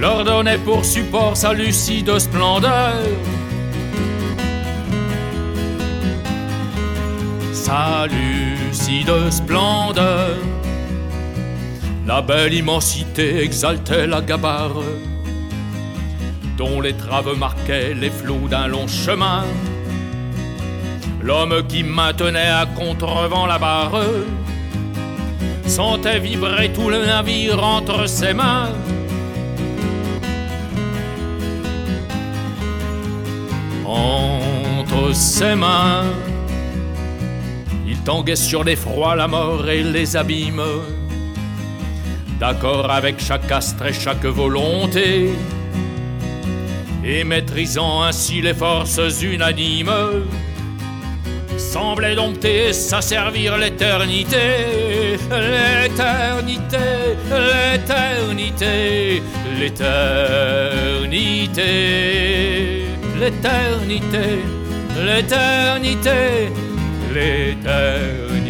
[0.00, 2.94] leur donnait pour support sa lucide splendeur.
[7.52, 10.36] Sa lucide splendeur,
[12.06, 14.82] la belle immensité exaltait la gabarre,
[16.56, 19.44] dont les traves marquaient les flots d'un long chemin.
[21.22, 24.00] L'homme qui maintenait à contrevent la barre
[25.66, 28.70] sentait vibrer tout le navire entre ses mains.
[33.96, 36.04] Entre ses mains.
[37.86, 40.62] Il tanguait sur l'effroi, la mort et les abîmes,
[42.38, 45.30] d'accord avec chaque astre et chaque volonté,
[47.04, 49.92] et maîtrisant ainsi les forces unanimes,
[51.56, 56.76] semblait dompter et s'asservir l'éternité, l'éternité,
[57.30, 59.22] l'éternité,
[59.58, 60.36] l'éternité
[63.18, 64.42] l'éternité,
[65.04, 66.50] l'éternité,
[67.14, 68.46] l'éternité.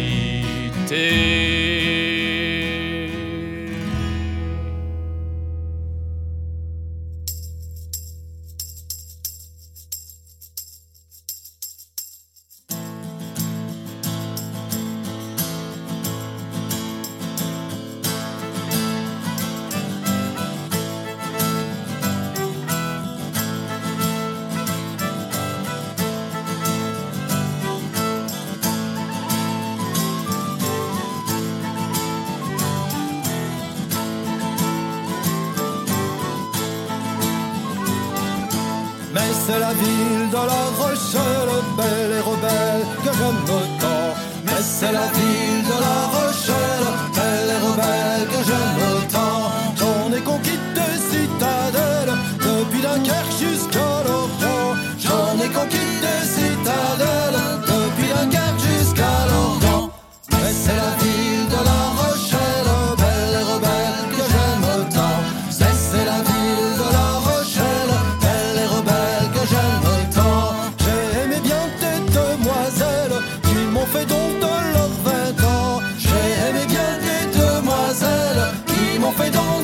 [79.17, 79.56] i fait dans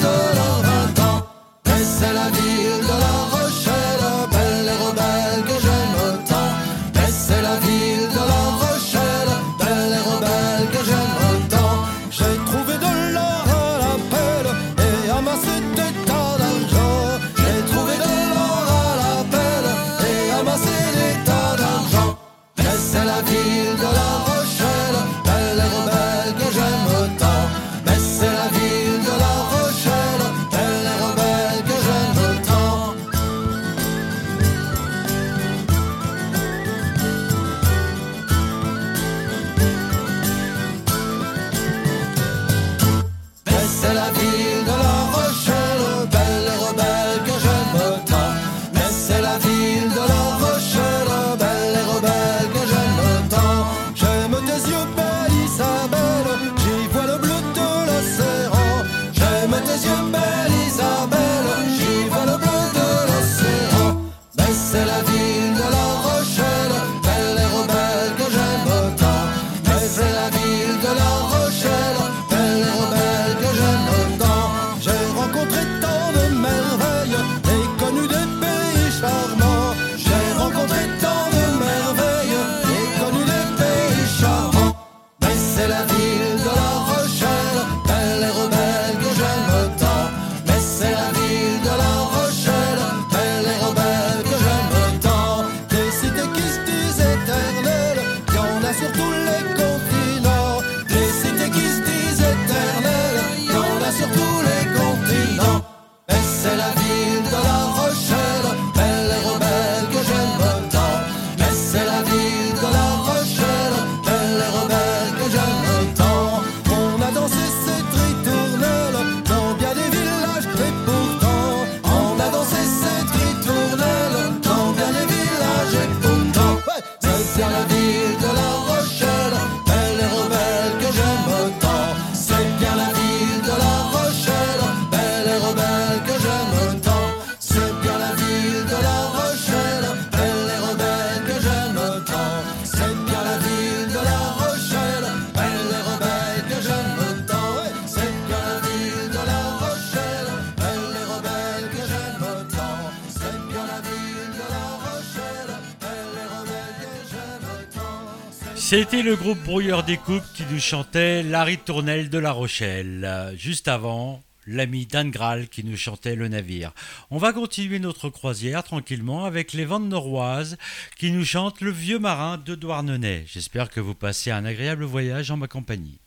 [158.75, 163.31] C'était le groupe Brouilleur des Coupes qui nous chantait La ritournelle de La Rochelle.
[163.37, 166.71] Juste avant, l'ami Dan Graal qui nous chantait Le Navire.
[167.11, 170.57] On va continuer notre croisière tranquillement avec les Ventes Noroises
[170.97, 173.25] qui nous chantent Le Vieux Marin de Douarnenez.
[173.27, 175.99] J'espère que vous passez un agréable voyage en ma compagnie.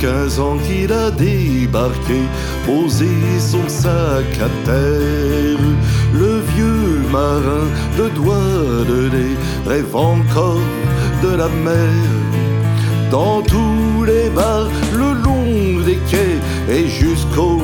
[0.00, 2.20] Bientôt quinze ans qu'il a débarqué,
[2.66, 3.08] posé
[3.38, 5.58] son sac à terre.
[6.12, 7.66] Le vieux marin
[7.98, 9.36] de doigts de nez
[9.66, 10.58] rêve encore
[11.22, 11.88] de la mer.
[13.10, 17.60] Dans tous les bars, le long des quais et jusqu'au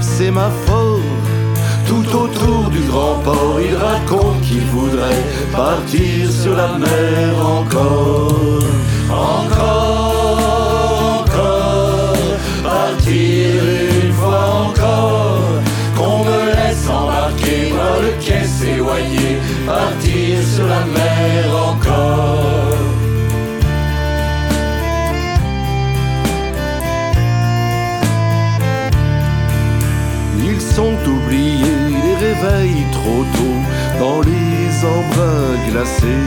[0.00, 1.00] sémaphore.
[1.86, 7.34] Tout autour du grand port, il raconte qu'il voudrait partir sur la mer.
[7.44, 8.39] Encore,
[34.80, 36.26] les embruns glacés,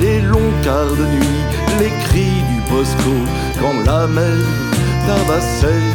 [0.00, 1.42] les longs quarts de nuit,
[1.78, 3.14] les cris du Bosco
[3.60, 4.38] quand la mer
[5.06, 5.88] tabassait.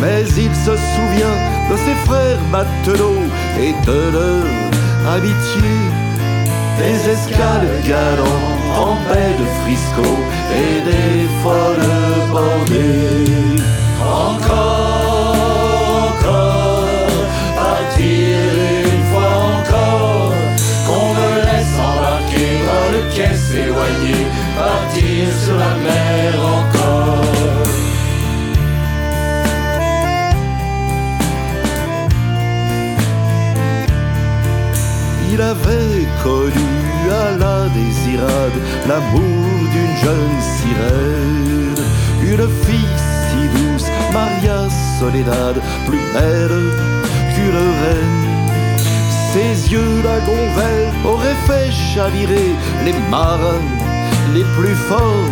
[0.00, 1.38] Mais il se souvient
[1.70, 3.28] de ses frères matelots
[3.58, 5.70] et de leur amitié,
[6.78, 10.10] des escales galantes en baie de Frisco
[10.52, 13.62] et des folles bordées.
[14.02, 15.49] Encore,
[23.50, 24.22] s'éloigner,
[24.56, 27.24] partir sur la mer encore.
[35.32, 36.70] Il avait connu
[37.24, 38.58] à la désirade
[38.88, 41.80] l'amour d'une jeune sirène,
[42.32, 42.96] une fille
[43.26, 44.68] si douce, Maria
[44.98, 45.56] Soledad,
[45.86, 46.60] plus belle
[47.34, 48.19] qu'une reine.
[49.32, 52.50] Ses yeux d'agonvel auraient fait chavirer
[52.84, 53.62] les marins
[54.34, 55.30] les plus forts.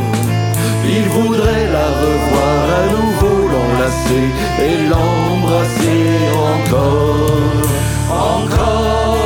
[0.85, 4.29] Il voudrait la revoir à nouveau, l'enlacer
[4.67, 6.07] et l'embrasser
[6.55, 7.67] encore.
[8.09, 9.17] Encore,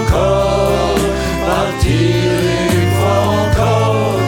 [0.00, 0.98] encore,
[1.46, 2.26] partir
[2.74, 4.20] une fois encore.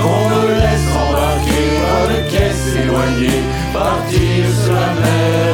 [0.00, 3.42] Qu'on me laisse embarquer par le quai s'éloigner,
[3.74, 5.53] partir sur la mer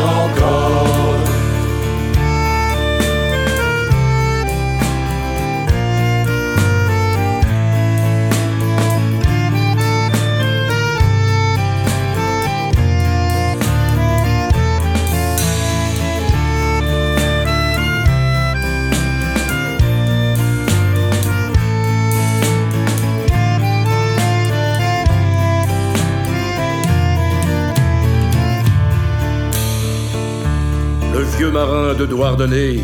[31.51, 32.81] marin de Douarnenez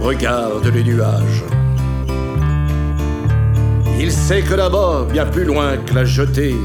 [0.00, 1.44] regarde les nuages.
[4.00, 6.56] Il sait que là-bas, bien plus loin que la jetée,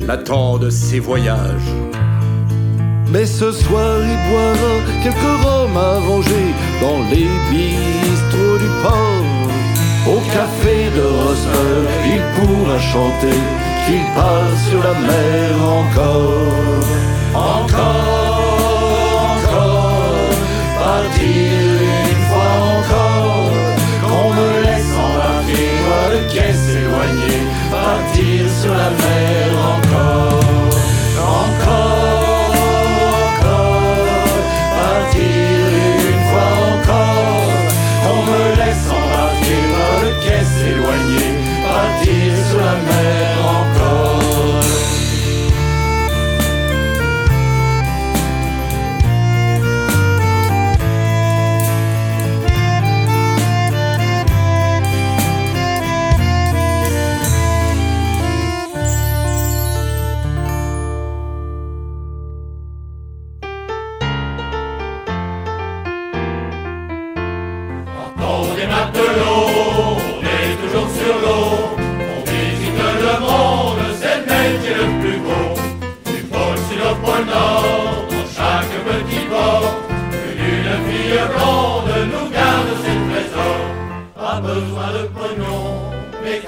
[0.00, 1.72] l'attendent ses voyages.
[3.10, 4.72] Mais ce soir, il boira
[5.02, 9.22] quelques rhums arrangés dans les bistrots du port.
[10.06, 11.82] Au café de Rosmer,
[12.14, 13.38] il pourra chanter
[13.86, 15.50] qu'il part sur la mer
[15.80, 16.92] encore.
[17.34, 18.31] Encore,
[28.62, 29.41] sur la mer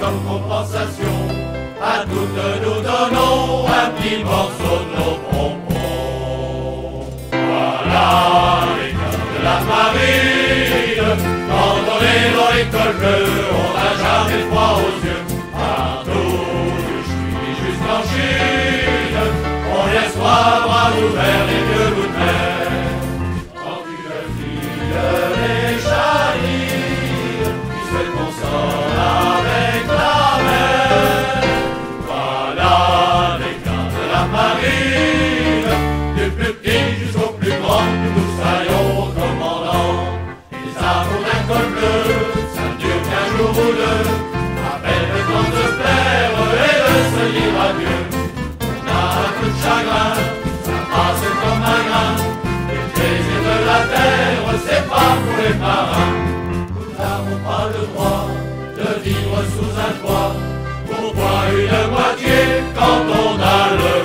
[0.05, 1.17] comme compensation,
[1.81, 7.07] à toutes nous donnons un petit morceau de nos pompons.
[7.33, 8.09] Voilà
[8.77, 11.13] les gars de la marine,
[11.49, 13.33] quand on est dans l'école bleue,
[13.63, 15.25] on n'a jamais froid aux yeux.
[15.53, 16.37] Partout
[16.87, 19.21] du Chili jusqu'en Chine,
[19.73, 21.64] on laisse trois bras ouverts
[47.35, 47.99] dire adieu.
[48.61, 50.15] On a un peu de chagrin,
[50.67, 52.13] ça passe comme un grain,
[52.71, 56.15] les plaisirs de la terre, c'est pas pour les marins.
[56.75, 58.27] Nous n'avons pas le droit
[58.79, 60.33] de vivre sous un toit.
[60.89, 62.39] Pourquoi une moitié
[62.77, 64.04] quand on a le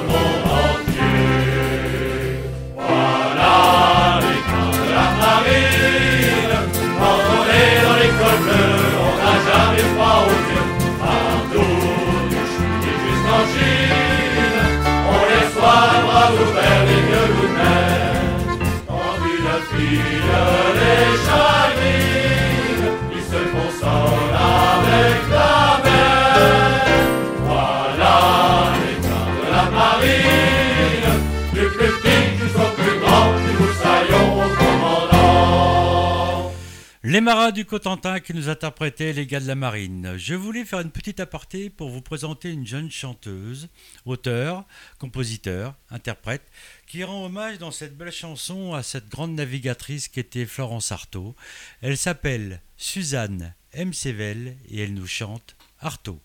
[37.10, 40.14] Les marins du Cotentin qui nous interprétaient les gars de la marine.
[40.18, 43.68] Je voulais faire une petite aparté pour vous présenter une jeune chanteuse,
[44.06, 44.64] auteur,
[45.00, 46.44] compositeur, interprète,
[46.90, 51.36] qui rend hommage dans cette belle chanson à cette grande navigatrice qui était Florence Artaud.
[51.82, 53.94] Elle s'appelle Suzanne M.
[53.94, 56.20] Sével et elle nous chante Artaud.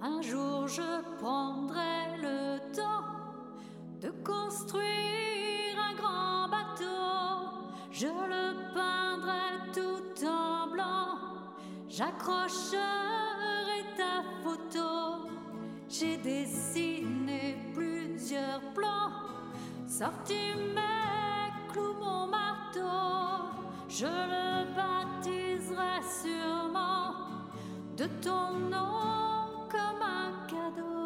[0.00, 3.04] Un jour je prendrai le temps
[4.00, 7.68] de construire un grand bateau.
[7.92, 11.18] Je le peindrai tout en blanc.
[11.86, 12.78] J'accrocherai
[13.98, 15.28] ta photo.
[15.86, 17.56] J'ai dessiné
[18.26, 19.12] plusieurs plans.
[19.86, 20.34] Sorti
[20.74, 23.44] mes clous, mon marteau.
[23.88, 27.14] Je le baptiserai sûrement
[27.96, 31.05] de ton nom comme un cadeau.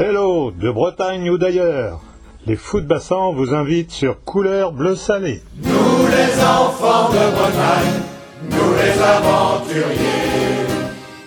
[0.00, 1.98] Hello, de Bretagne ou d'ailleurs.
[2.46, 5.42] Les bassants vous invitent sur Couleur Bleu Salé.
[5.60, 8.02] Nous les enfants de Bretagne,
[8.48, 10.68] nous les aventuriers,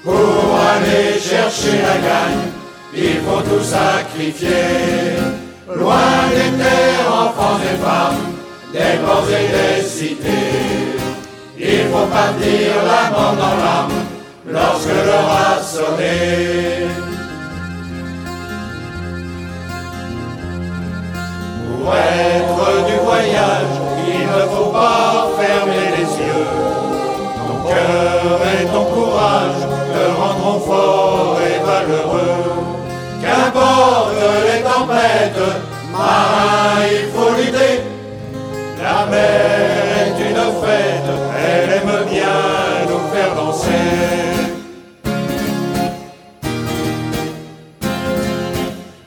[0.05, 2.47] pour aller chercher la gagne,
[2.95, 5.17] il faut tout sacrifier.
[5.75, 8.23] Loin des terres, enfants et femmes,
[8.71, 10.95] des ports et des cités,
[11.59, 14.05] il faut partir la mort dans l'âme
[14.47, 17.00] lorsque l'heure a sonné.
[21.83, 23.73] Pour être du voyage,
[24.07, 26.47] il ne faut pas fermer les yeux.
[27.47, 29.61] Ton cœur et ton courage
[29.93, 32.43] te rendront fort et valeureux.
[33.21, 34.13] Qu'importe
[34.45, 35.49] les tempêtes,
[35.91, 37.81] marin, il faut lutter.
[38.81, 39.71] La mer
[40.01, 42.41] est une fête, elle aime bien
[42.89, 43.91] nous faire danser.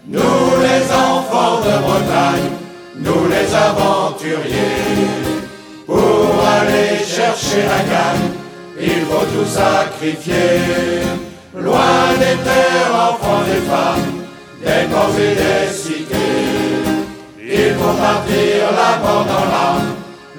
[0.06, 0.20] Nous
[0.66, 2.53] les enfants de Bretagne,
[3.04, 5.06] nous les aventuriers,
[5.86, 8.30] pour aller chercher la gagne,
[8.80, 11.04] il faut tout sacrifier.
[11.54, 14.10] Loin des terres, enfants et femmes,
[14.60, 16.14] des corps et des cités,
[17.40, 19.90] il faut partir la mort dans l'âme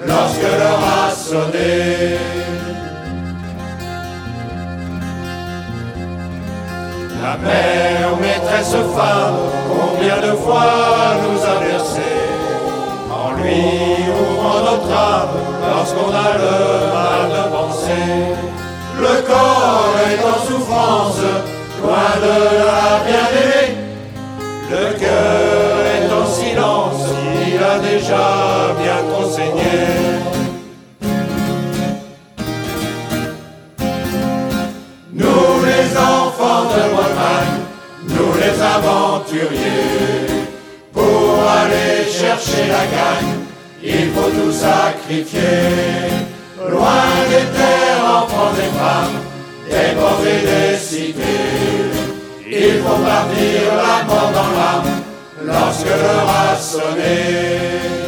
[0.06, 2.18] lorsque l'heure a sonné.
[7.22, 9.36] La mère, maîtresse femme,
[9.68, 12.25] combien de fois nous a en
[13.46, 16.56] lui ouvrant notre âme lorsqu'on a le
[16.96, 18.06] mal de penser.
[18.98, 21.20] Le corps est en souffrance,
[21.82, 22.36] loin de
[22.70, 23.70] la bien-aimée.
[24.70, 27.04] Le cœur est en silence,
[27.46, 28.26] il a déjà
[28.82, 29.26] bien trop.
[35.12, 37.58] Nous les enfants de Bretagne,
[38.08, 40.26] nous les aventuriers,
[40.92, 43.35] pour aller chercher la gagne,
[43.86, 45.40] il faut tout sacrifier.
[46.68, 49.18] Loin des terres, enfants et femmes,
[49.70, 51.22] des ports et des cités,
[52.48, 54.92] il faut partir la mort dans l'âme
[55.44, 58.06] lorsque l'heure a sonné.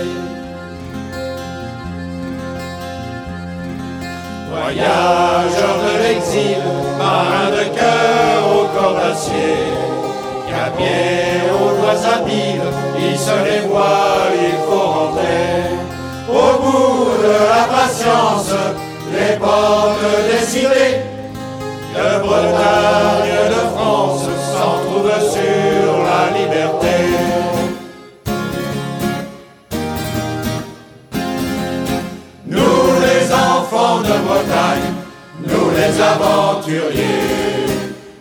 [4.51, 6.63] Voyageurs de l'exil,
[6.99, 9.57] marins de cœur au corps d'acier,
[10.49, 10.73] qu'à
[11.55, 12.69] aux doigts habiles,
[12.99, 14.88] ils se les voient, il faut
[16.73, 18.55] de la patience,
[19.13, 19.99] les portes
[20.31, 20.97] des cités,
[21.95, 26.97] de Bretagne, de France, s'en trouvent sur la liberté.
[32.47, 34.91] Nous les enfants de Bretagne,
[35.47, 37.67] nous les aventuriers,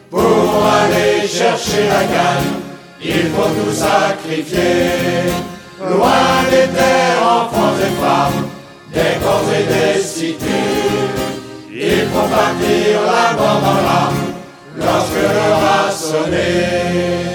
[0.09, 0.49] pour
[0.81, 2.53] aller chercher la gagne,
[3.01, 5.56] il faut tout sacrifier.
[5.79, 8.47] Loin des terres, enfants et femmes,
[8.91, 10.43] des corps et des cités,
[11.71, 14.33] il faut partir la mort dans l'âme
[14.75, 17.26] lorsque l'heure a sonné.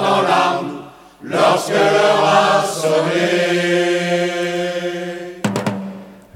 [0.00, 0.82] Dans l'âme
[1.22, 1.72] lorsque.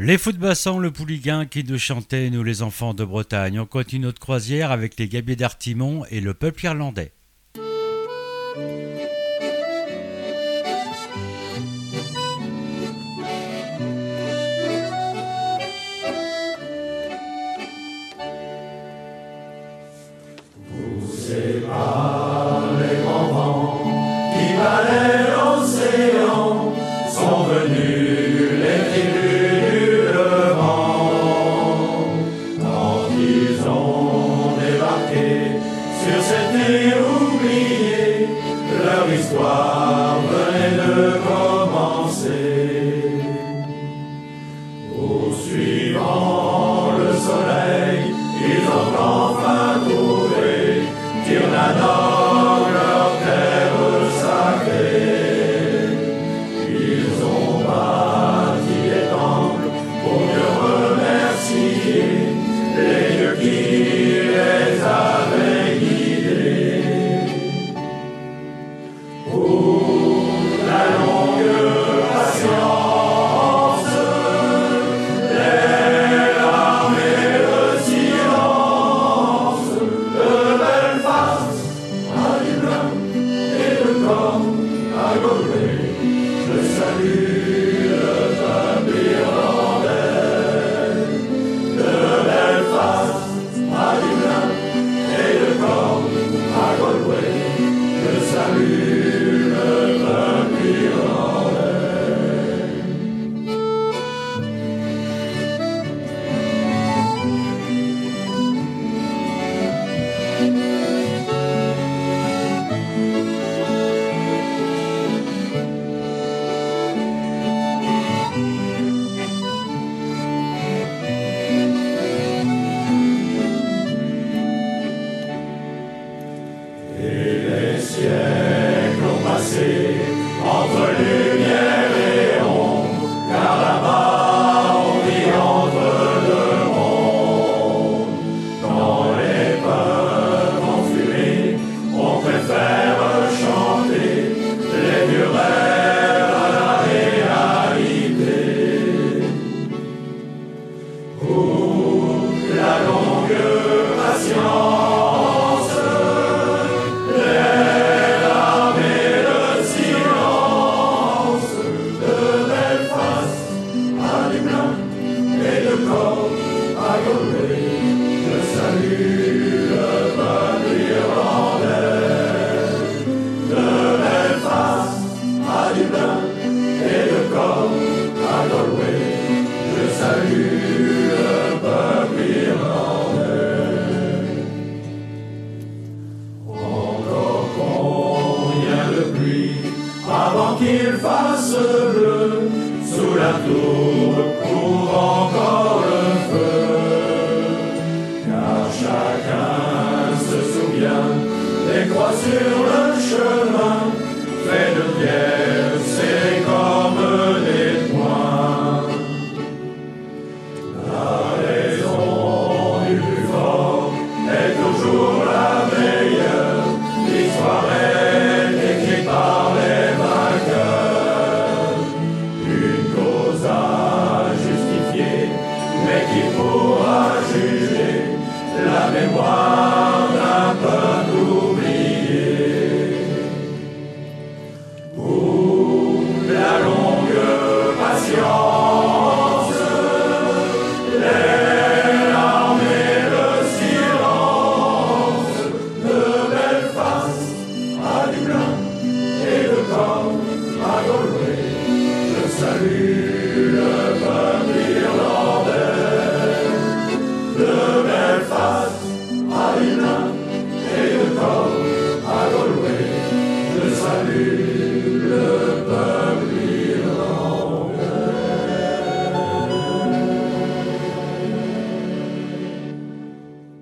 [0.08, 3.60] Les footbassants, le Pouliguen qui nous chantait, nous les enfants de Bretagne.
[3.60, 7.12] On continue notre croisière avec les gabiers d'Artimon et le peuple irlandais.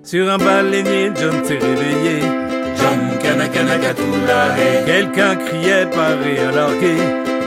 [0.07, 2.21] Sur un baleinier, John s'est réveillé.
[2.79, 4.55] John Kanakanakatula,
[4.85, 6.95] Quelqu'un criait paré à larguer.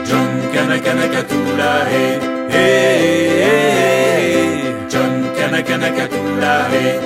[0.05, 2.19] John Kanakanakatula, hey,
[2.51, 6.99] hey, hey, John Kanakanakatula, hey,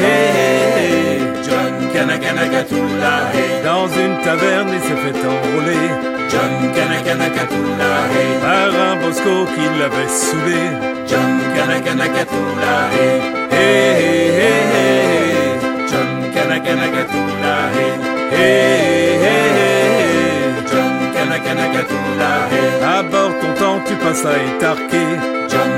[0.00, 3.14] hey, John Kanakanakatula,
[3.62, 5.86] Dans une taverne, il s'est fait enrôler.
[6.30, 7.92] John Kanakanakatula,
[8.40, 10.90] Par un bosco qui l'avait saoulé.
[11.06, 13.20] John Kanakanakatula, hey,
[13.52, 15.60] hey, hey,
[15.90, 18.40] John Kanakanakatula, hey,
[19.24, 19.68] hey,
[20.70, 22.30] John Kanakanakatula,
[22.82, 25.10] À bord ton temps, tu passes à étarquer.
[25.50, 25.70] John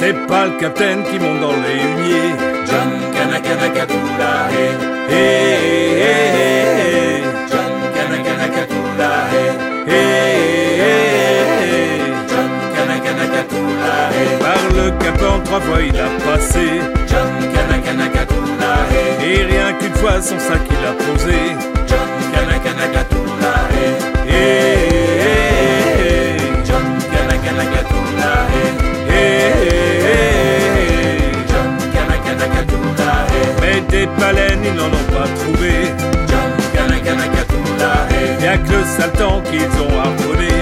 [0.00, 2.32] C'est pas le capitaine qui monte dans les huniers.
[2.68, 4.72] John Kanakanakatula, hey,
[5.10, 9.10] hey, hey, John Kanakanakatula,
[14.90, 16.80] Le capon, trois fois il a passé.
[19.22, 21.38] Et rien qu'une fois, son sac il a posé.
[24.28, 24.78] Hey,
[26.64, 28.34] John Kanakanakatula,
[33.60, 35.72] Mais des baleines, ils n'en ont pas trouvé.
[38.42, 40.59] Y'a que le sale temps qu'ils ont harponné.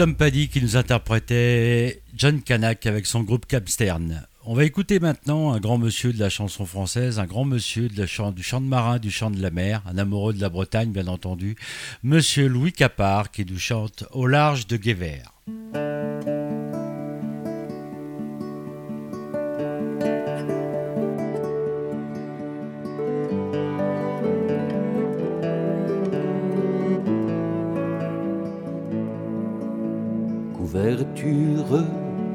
[0.00, 4.26] Tom Paddy qui nous interprétait John Kanak avec son groupe Capstern.
[4.46, 8.06] On va écouter maintenant un grand monsieur de la chanson française, un grand monsieur du
[8.06, 11.54] chant de marin, du chant de la mer, un amoureux de la Bretagne bien entendu,
[12.02, 15.34] monsieur Louis Capard qui nous chante Au large de Guévert.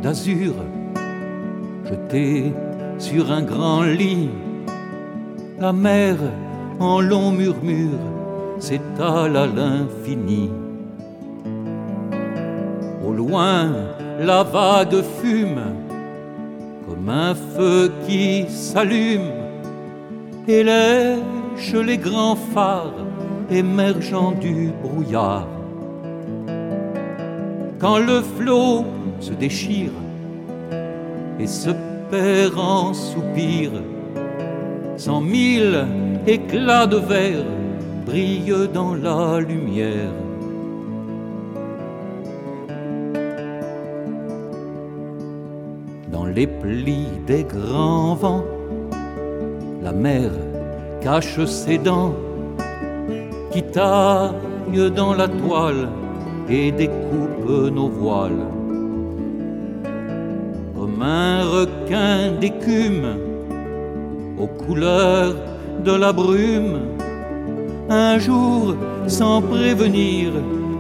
[0.01, 0.53] D'azur
[1.89, 2.51] jeté
[2.97, 4.29] sur un grand lit.
[5.57, 6.17] La mer
[6.79, 8.05] en long murmure
[8.59, 10.51] s'étale à l'infini.
[13.07, 13.71] Au loin,
[14.19, 15.61] la vague fume
[16.87, 19.31] comme un feu qui s'allume
[20.47, 23.05] et lèche les grands phares
[23.49, 25.54] émergeant du brouillard.
[27.79, 28.85] Quand le flot
[29.19, 29.91] se déchire
[31.39, 31.71] et se
[32.09, 33.81] perd en soupirs.
[34.97, 35.85] Cent mille
[36.25, 37.43] éclats de verre
[38.05, 40.13] brillent dans la lumière.
[46.11, 48.45] Dans les plis des grands vents,
[49.83, 50.31] la mer
[51.01, 52.15] cache ses dents
[53.51, 55.89] qui taillent dans la toile
[56.49, 58.45] et découpent nos voiles
[61.05, 63.17] un requin d'écume
[64.39, 65.35] aux couleurs
[65.83, 66.79] de la brume.
[67.89, 68.75] Un jour,
[69.07, 70.31] sans prévenir,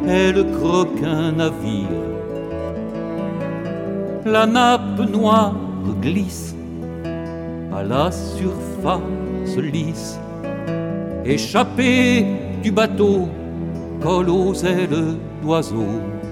[0.07, 2.01] elle croque un navire.
[4.25, 5.55] La nappe noire
[6.01, 6.55] glisse
[7.71, 10.19] à la surface lisse,
[11.23, 12.25] échappée
[12.63, 13.27] du bateau,
[14.01, 16.24] colle aux ailes d'oiseaux.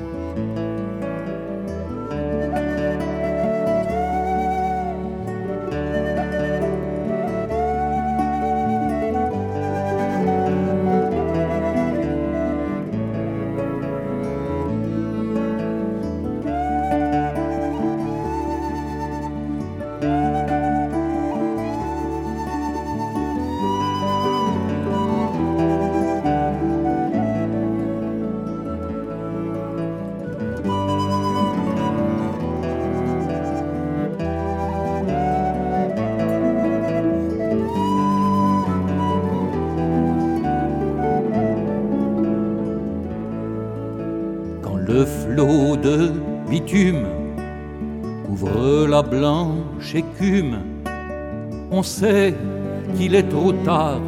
[52.96, 54.02] Qu'il est trop tard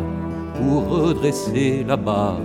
[0.55, 2.39] pour redresser la barre.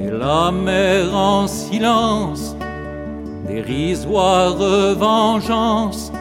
[0.00, 2.56] Et la mer en silence,
[3.46, 4.56] dérisoire
[4.96, 6.12] vengeance,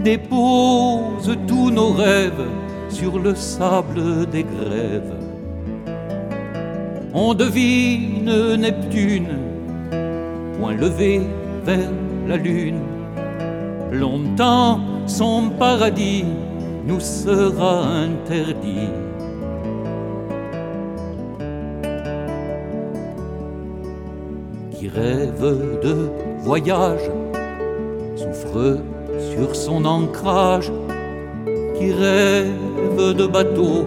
[0.00, 2.48] dépose tous nos rêves
[2.88, 5.24] sur le sable des grèves
[7.16, 9.38] on devine Neptune,
[10.58, 11.22] point levé
[11.64, 11.90] vers
[12.26, 12.80] la lune.
[13.92, 16.24] Longtemps son paradis
[16.86, 18.90] nous sera interdit.
[24.72, 26.10] Qui rêve de
[26.40, 27.10] voyage
[28.16, 28.78] souffre
[29.18, 30.72] sur son ancrage.
[31.78, 33.84] Qui rêve de bateau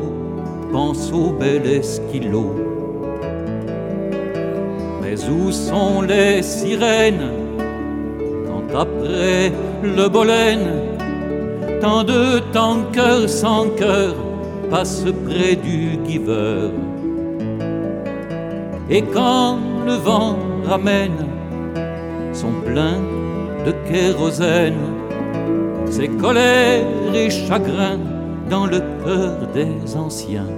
[0.72, 2.68] pense au bel esquilot
[5.30, 7.32] où sont les sirènes
[8.46, 9.52] quand après
[9.84, 10.97] le bolène
[11.88, 14.14] tant de tankers sans cœur
[14.70, 16.70] passent près du giver
[18.90, 20.36] et quand le vent
[20.66, 21.22] ramène
[22.34, 23.00] son plein
[23.66, 24.84] de kérosène
[25.90, 28.04] ses colères et chagrins
[28.50, 30.52] dans le cœur des anciens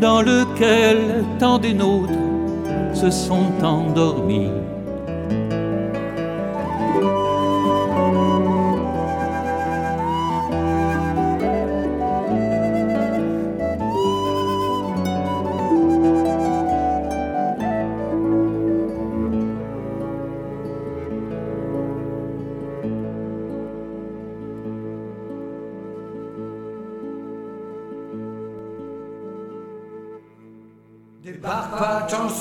[0.00, 2.12] dans lequel tant des nôtres
[2.94, 4.50] se sont endormis.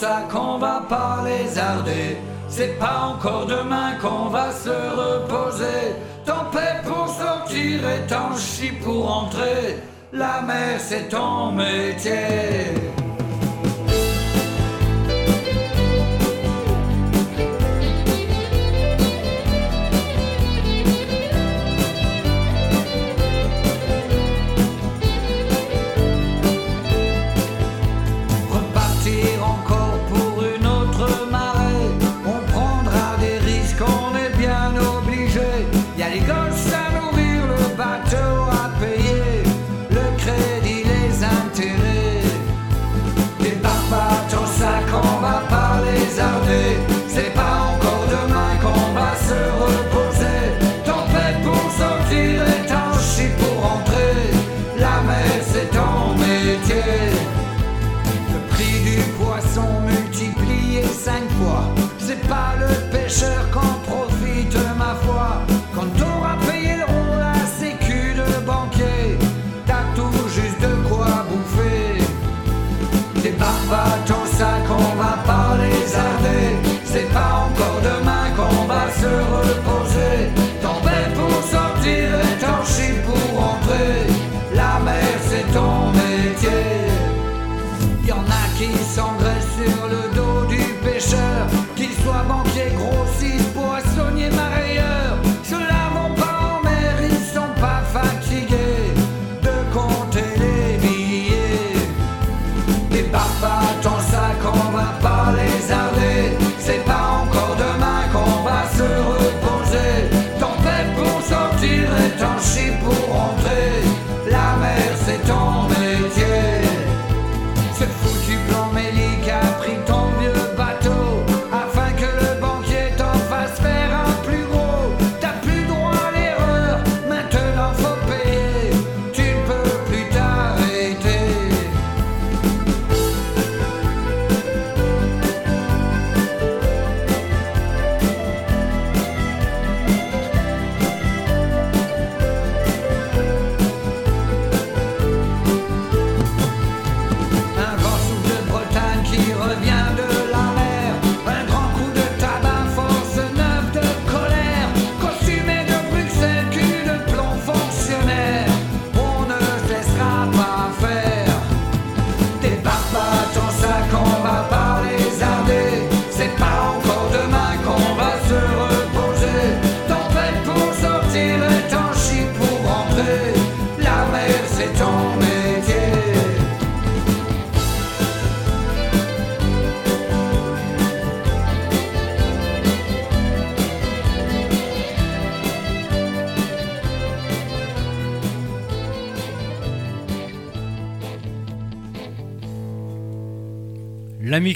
[0.06, 2.18] Pas ton sac, on va pas lézarder.
[2.48, 5.96] C'est pas encore demain qu'on va se reposer.
[6.26, 9.80] Tant paix pour sortir et tant chie pour entrer.
[10.14, 12.95] La mer c'est ton métier.
[80.62, 82.36] Tempête pour sortir et
[82.66, 84.08] chie pour rentrer.
[84.54, 86.66] La mer c'est ton métier.
[88.08, 94.30] Y en a qui s'engraissent sur le dos du pêcheur, qu'il soit banquier, grossiste, poissonnier,
[94.30, 94.65] marailleur.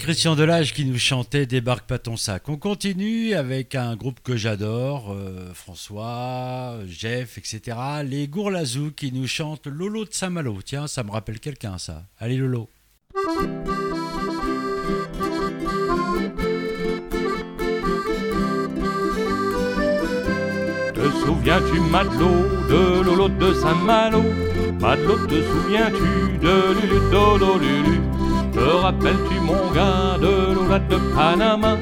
[0.10, 2.50] Christian Delage qui nous chantait Débarque pas ton sac.
[2.50, 7.78] On continue avec un groupe que j'adore, euh, François, Jeff, etc.
[8.04, 10.64] Les Gourlazou qui nous chantent Lolo de Saint-Malo.
[10.66, 12.06] Tiens, ça me rappelle quelqu'un ça.
[12.18, 12.72] Allez Lolo.
[20.96, 24.24] Te souviens-tu, Matelot, de Lolo de Saint-Malo?
[24.80, 28.19] Matelot, te souviens-tu de Lulu
[28.60, 31.78] Te rappelles-tu, mon gars, de Lola de Panama?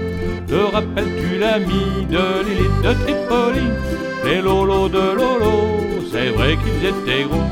[0.47, 3.67] Te rappelles-tu l'ami de Lily de Tripoli?
[4.23, 5.55] Les Lolos de Lolo,
[6.11, 7.49] c'est vrai qu'ils étaient gros.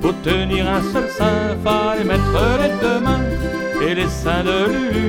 [0.00, 3.24] Pour tenir un seul sein, fallait mettre les deux mains.
[3.84, 5.08] Et les seins de Lulu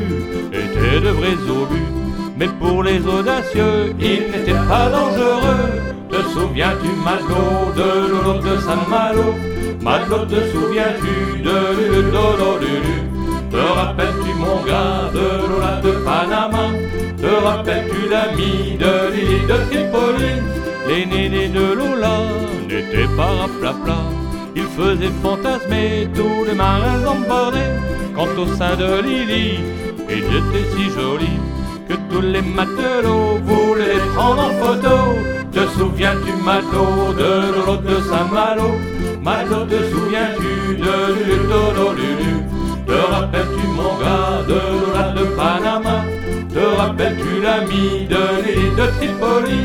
[0.52, 1.90] étaient de vrais obus.
[2.38, 5.66] Mais pour les audacieux, ils n'étaient pas dangereux.
[6.10, 9.36] Te souviens-tu, Matelot, de Lolo de Saint-Malo?
[9.82, 13.09] Matelot, te souviens-tu de Lulu Dodo Lulu?
[13.52, 16.66] Te rappelles-tu, mon gars, de Lola de Panama?
[17.22, 20.34] Te rappelles-tu l'ami de Lily de Tripoli
[20.88, 22.18] Les nénés de Lola
[22.68, 24.00] n'étaient pas raplapla
[24.56, 27.74] Ils faisaient fantasmer tous les marins embordés.
[28.16, 29.60] Quant au sein de Lily,
[30.10, 31.40] ils étaient si jolis
[31.88, 34.96] que tous les matelots voulaient les prendre en photo.
[35.52, 38.70] Te souviens-tu, matelot, de Lolo de Saint-Malo?
[39.24, 41.38] Matelot, te souviens-tu de Lulu
[41.98, 42.49] Lulu?
[42.90, 45.98] Te rappelles-tu, mon gars, de Lola de Panama?
[46.54, 49.62] Te rappelles-tu l'ami de Lily de Tripoli?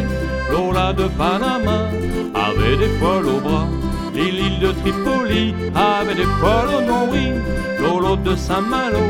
[0.52, 1.88] Lola de Panama
[2.34, 3.66] avait des poils au bras.
[4.14, 7.34] Lily de Tripoli avait des poils au nombril.
[7.80, 9.04] Lolo de Saint-Malo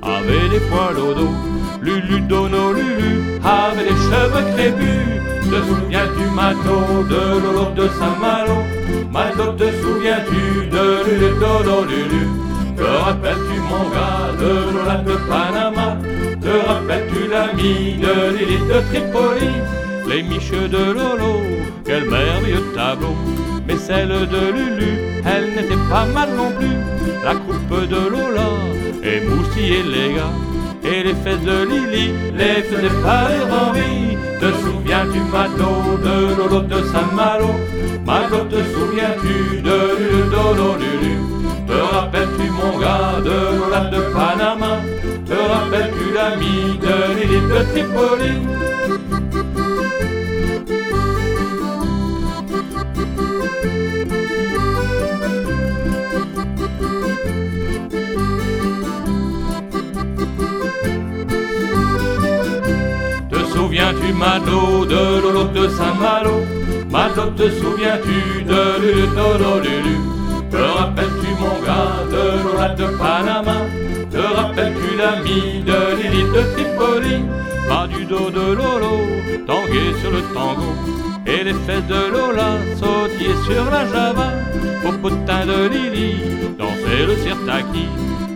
[0.00, 1.34] avait des poils au dos.
[1.82, 5.06] Lulu Dono Lulu avait les cheveux crépus.
[5.50, 6.78] Te souviens-tu Mato
[7.10, 8.58] de Lolo de Saint-Malo?
[9.10, 12.24] Mato, te souviens-tu de Lulu Dono Lulu?
[12.76, 15.96] Te rappelles-tu mon gars de Lola de Panama?
[16.42, 19.52] Te rappelles-tu l'ami de Lily de Tripoli?
[20.08, 21.42] Les miches de Lolo,
[21.84, 23.16] quel merveilleux tableau!
[23.66, 24.92] Mais celle de Lulu,
[25.24, 26.78] elle n'était pas mal non plus.
[27.24, 28.48] La coupe de Lola
[29.02, 30.36] émoustillait les gars,
[30.84, 33.30] et les fesses de Lily les faisaient pas
[33.66, 34.16] envie.
[34.40, 37.52] Te souviens-tu, Mato, de Lolo de Saint-Malo
[38.04, 41.16] Mato, te souviens-tu de Lulu, Dodo, Lulu?
[41.66, 44.72] Te rappelles-tu, mon gars, de Lola de Panama
[45.28, 48.34] Te rappelles-tu l'ami de Lily de Tripoli.
[63.30, 66.36] Te souviens-tu, Malo, de Lolo de Saint-Malo?
[66.90, 70.15] Malo, te souviens-tu de Lulu
[70.50, 73.56] Te rappelles-tu, mon gars, de Lola de Panama?
[74.10, 77.24] Te rappelles-tu l'ami de Lily de Tripoli?
[77.68, 78.94] Pas du dos de Lolo,
[79.46, 80.72] tangué sur le tango.
[81.26, 84.28] Et les fesses de Lola sautillaient sur la Java.
[84.86, 86.14] Au potin de Lily,
[86.58, 87.86] dansait le sirtaki.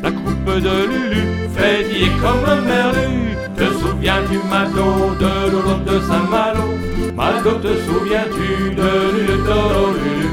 [0.03, 1.23] La coupe de Lulu,
[1.55, 3.37] frétillait comme un merlu.
[3.57, 6.69] Te souviens-tu, Mato, de Lolo de Saint-Malo?
[7.15, 10.30] Mato, te souviens-tu de Lulu, Dolo, Lulu?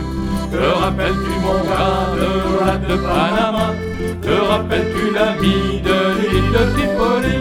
[0.52, 3.68] Te rappelles-tu, mon gars, de Lola de Panama?
[4.22, 7.40] Te rappelles-tu l'ami de l'île de Tripoli?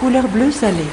[0.00, 0.86] Couleur bleu salé.